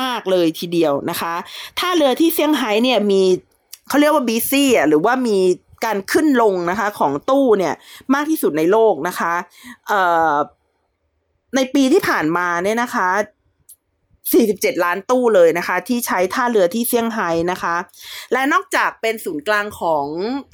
[0.00, 1.34] มากเลยทีเดียวนะคะ
[1.78, 3.22] ท่าเรือที่เซี่ยงไฮ้เนี่ยมี
[3.88, 5.38] เขาเรียกว่าบีซี่อะหรือว่ามี
[5.84, 7.74] การขึ้นลงนะคะของตู้เนี่ย
[8.14, 9.32] มากที่สุดในโลกนะคะ
[9.88, 10.34] เอ่อ
[11.56, 13.08] ในปีที่ผ่านมาเนี่ยนะคะ
[14.32, 17.76] 47 ล้านตู้เลยนะคะ ที่ใช้ท่าเรือที่เซี่ยงไฮ้นะคะ
[18.32, 20.06] และนอกจากเป็นศูนย์กลางของ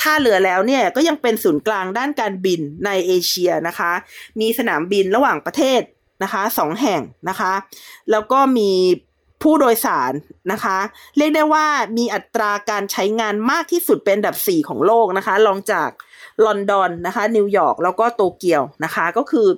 [0.03, 3.93] ท่าเรือแล้วเนี่ยก็ยังเป็นศูนย์กลางด้านการบินในเอเชียนะคะ
[4.41, 5.81] มีสนามบินระหว่างประเทศ
[6.23, 7.53] นะคะสองแห่งนะคะ
[8.11, 8.71] แล้วก็มี
[9.43, 10.13] ผู้โดยสาร
[10.53, 10.79] นะคะ
[11.17, 11.67] เรียกได้ว่า
[11.99, 15.91] มีอัตราการใช้งานมากที่สุดเป็นอันดับ 4 ของโลกนะคะรองจาก
[16.45, 19.49] ลอนดอนนะคะนิวยอร์กแล้วก็โตเกียวนะคะก็คือ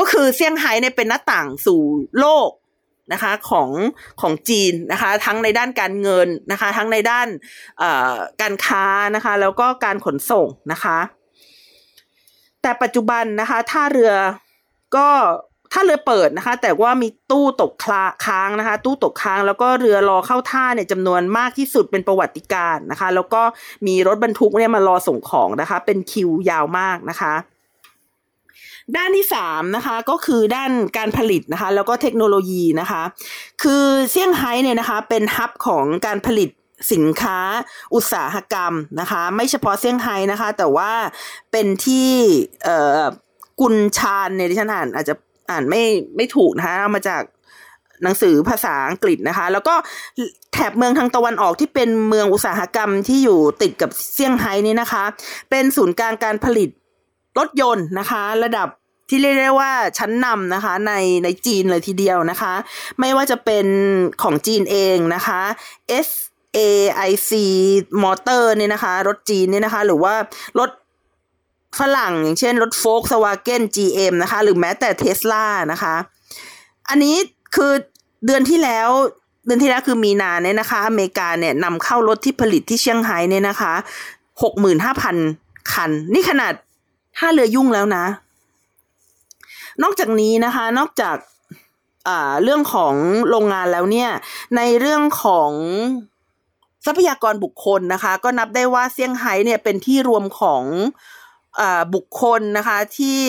[0.00, 1.80] ก็คือเซี่ยงไฮ้เนี่ยเป็นหน้าต่างสู่
[2.20, 2.50] โลก
[3.12, 3.70] นะคะของ
[4.20, 7.28] ของจีนนะคะทั้งในด้านการเงินนะคะทั้งในด้าน
[8.42, 8.84] การค้า
[9.14, 10.98] นะคะแล้วก็การขนส่งนะคะ
[12.62, 14.12] แต่ปัจจุบันนะคะท่าเรือ
[14.96, 15.08] ก็
[15.72, 23.42] ท่าเรือเปิดนะคะ แต่ว่ามีตู้ตกค้างนะคะ ตู้ตกค้างแล้วก็เรือรอเข้าท่าเนี่ยจำนวนมากที่สุดเป็นประวัติการนะคะ แล้วก็
[23.86, 27.34] มีรถบรรทุกเนี่ยมารอส่งของนะคะ เป็นคิวยาวมากนะคะ
[28.96, 33.02] ด้านที่สามนะคะก็คือด้านการผลิตนะคะแล้วก็เทคโนโลยีนะคะ
[33.62, 36.48] คือเซี่ยงไฮ้เนี่ยนะคะเป็นฮับของการผลิต
[36.92, 37.38] สินค้า
[37.94, 40.92] อุตสาหกรรมนะคะ ไม่เฉพาะเซี่ยงไฮ้นะคะ แต่ว่า
[41.52, 42.08] เป็นที่
[42.64, 43.02] เอ่อ
[43.60, 45.14] กุนชานเนี่ยที่ฉันอ่านอาจจะ
[45.50, 45.82] อ่านไม่
[46.16, 47.22] ไม่ถูกนะคะเอามาจาก
[48.02, 49.74] หนังสือภาษาอังกฤษนะคะ แล้วก็
[50.52, 55.04] แถบเมืองทางตะวันออกที่เป็นเมืองอุตสาหกรรมที่อยู่ติดกับเซี่ยงไฮ้นี่นะคะ
[55.50, 56.68] เป็นศูนย์กลางการผลิต
[57.38, 58.68] รถยนต์นะคะ ระดับ
[59.10, 60.92] ที่เรียกได้ว่าชั้นนำนะคะใน
[61.24, 62.52] ในจีนเลยทีเดียวนะคะ
[63.00, 63.66] ไม่ว่าจะเป็น
[64.22, 65.40] ของจีนเองนะคะ
[66.06, 66.08] S
[66.56, 67.30] AIC
[68.02, 70.14] Motor เนี่ยนะคะ รถจีนเนี่ยนะคะ หรือว่า
[70.58, 70.70] รถ
[71.78, 75.94] ฝรั่งอย่างเช่นรถโฟล์กสวาเกน GM นะคะ หรือแม้แต่เทสลานะคะ
[76.88, 77.16] อันนี้
[77.54, 77.72] คือ
[78.26, 78.88] เดือนที่แล้ว
[79.46, 83.72] เดือนที่แล้วคือมีนาเนี่ยนะคะ อเมริกาเนี่ยนำเข้ารถที่ผลิตที่เชียงไฮ้เนี่ยนะคะ
[84.42, 85.16] หกหมื่นห้าพัน
[85.72, 86.52] คัน นี่ขนาด
[87.18, 88.04] ท่าเรือยุ่งแล้วนะ
[89.82, 91.16] นอกจากนี้นะคะ นอกจาก
[92.42, 92.94] เรื่องของ
[93.30, 94.10] โรงงานแล้วเนี่ย
[94.56, 95.50] ในเรื่องของ
[96.86, 100.62] ทรัพยากรบุคคลนะคะ ก็นับได้ว่าเซี่ยงไฮ้เนี่ยเป็นที่รวมของ
[101.94, 103.20] บุคคลนะคะที่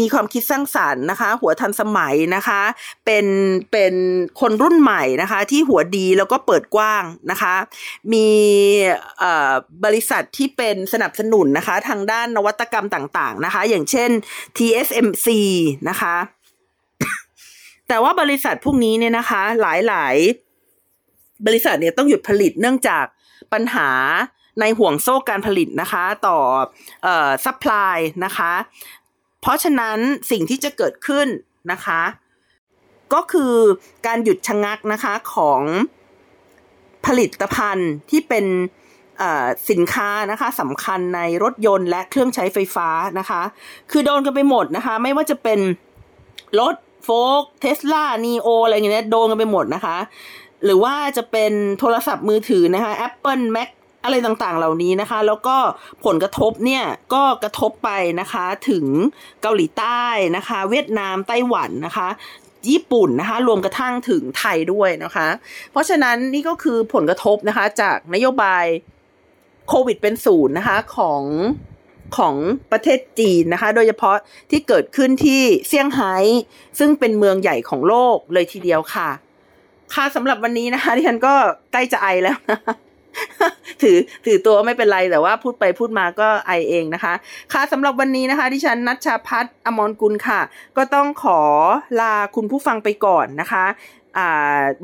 [0.00, 2.60] มีความคิดสร้างสารรค์นะคะ หัวทันสมัยนะคะ
[3.04, 3.26] เป็น
[3.72, 3.94] เป็น
[4.40, 7.54] คนรุ่นใหม่นะคะที่หัวดีแล้วก็เปิดกว้างนะคะ
[8.12, 8.28] มี
[9.84, 14.10] บริษัทที่เป็นสนับสนุนนะคะ ทางด้านนวัตกรรมต่างๆนะคะ อย่างเช่น
[14.56, 15.28] TSMC
[15.88, 16.16] นะคะ
[17.88, 23.04] แต่ว่าบริษัทพวกนี้เนี่ยนะคะ หลายๆ บริษัทเนี่ยต้องหยุดผลิตเนื่องจาก
[23.52, 23.90] ปัญหา
[24.60, 26.38] ในห่วงโซ่การผลิตนะคะ ต่อ
[27.44, 28.52] ซัพพลายนะคะ
[29.40, 29.98] เพราะฉะนั้น
[30.30, 31.26] สิ่งที่จะเกิดขึ้น
[31.72, 32.00] นะคะ
[33.14, 33.54] ก็คือ
[34.06, 35.62] การหยุดชะงักนะคะของ
[37.06, 38.46] ผลิตภัณฑ์ที่เป็น
[39.70, 43.42] สินค้านะคะสำคัญในรถยนต์และเครื่องใช้ไฟฟ้านะคะ
[43.90, 45.60] คือโดนกันไปหมดนะคะ ไม่ว่าจะเป็น
[46.60, 46.74] รถ
[47.04, 49.96] โฟล์กเทสลานีโออะไรอย่างเงี้ยโดนกันไปหมดนะคะ
[50.64, 53.68] หรือว่าจะเป็นโทรศัพท์มือถือนะคะ Apple Mac
[54.06, 55.56] อะไรต่างๆเหล่านี้นะคะ แล้วก็
[56.04, 56.84] ผลกระทบเนี่ย
[57.14, 57.90] ก็กระทบไป
[58.20, 58.86] นะคะถึง
[59.42, 60.04] เกาหลีใต้
[60.36, 62.08] นะคะ เวียดนามไต้หวันนะคะ
[62.70, 65.26] ญี่ปุ่นนะคะรวมกระทั่งถึงไทยด้วยนะคะ
[65.70, 68.64] เพราะฉะนั้นนี่ก็คือผลกระทบนะคะจากนโยบาย
[69.68, 71.22] โควิดเป็นศูนย์นะคะของ
[72.16, 72.34] ของ
[72.72, 74.16] ประเทศจีนนะคะ โดยเฉพาะ
[74.50, 76.14] ที่เกิดขึ้นที่เซี่ยงไฮ้
[76.78, 79.08] ซึ่งเป็นเมืองใหญ่ของโลกเลยทีเดียวค่ะ
[79.94, 81.34] ค่ะสำหรับวันนี้นะคะที่ฉันก็
[81.72, 82.60] ใกล้จะไอแล้วนะ
[83.82, 87.14] ถือถือตัวไม่เป็นไรแต่ว่าพูดไปพูดมาก็ไอเองนะคะ
[87.52, 90.40] ค่ะสำหรับวันนี้นะคะดิฉันนัชชาพัฒน์อมรกุลค่ะ
[90.76, 91.40] ก็ต้องขอ
[92.00, 93.64] ลาคุณผู้ฟังไปก่อนนะคะ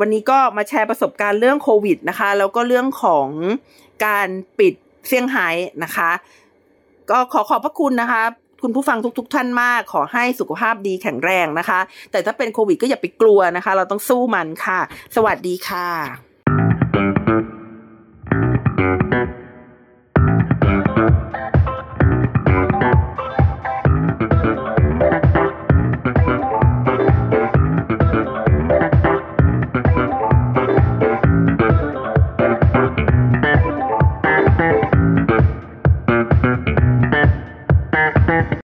[0.00, 3.28] วันนี้ก็มาแชร์ประสบการณ์เรื่องโควิดนะคะ แล้วก็เรื่องของ
[4.06, 4.28] การ
[4.58, 4.74] ปิด
[5.08, 5.48] เซี่ยงไฮ้
[5.84, 6.10] นะคะ
[7.10, 8.22] ก็ขอขอบพระคุณนะคะ
[8.62, 11.80] คุณผู้ฟังทุกๆท่านมาก ขอให้สุขภาพดีแข็งแรงนะคะ
[12.10, 14.80] แต่ถ้าเป็นโควิดก็อย่าไปกลัวนะคะ เราต้องสู้มันค่ะ
[15.16, 16.31] สวัสดีค่ะ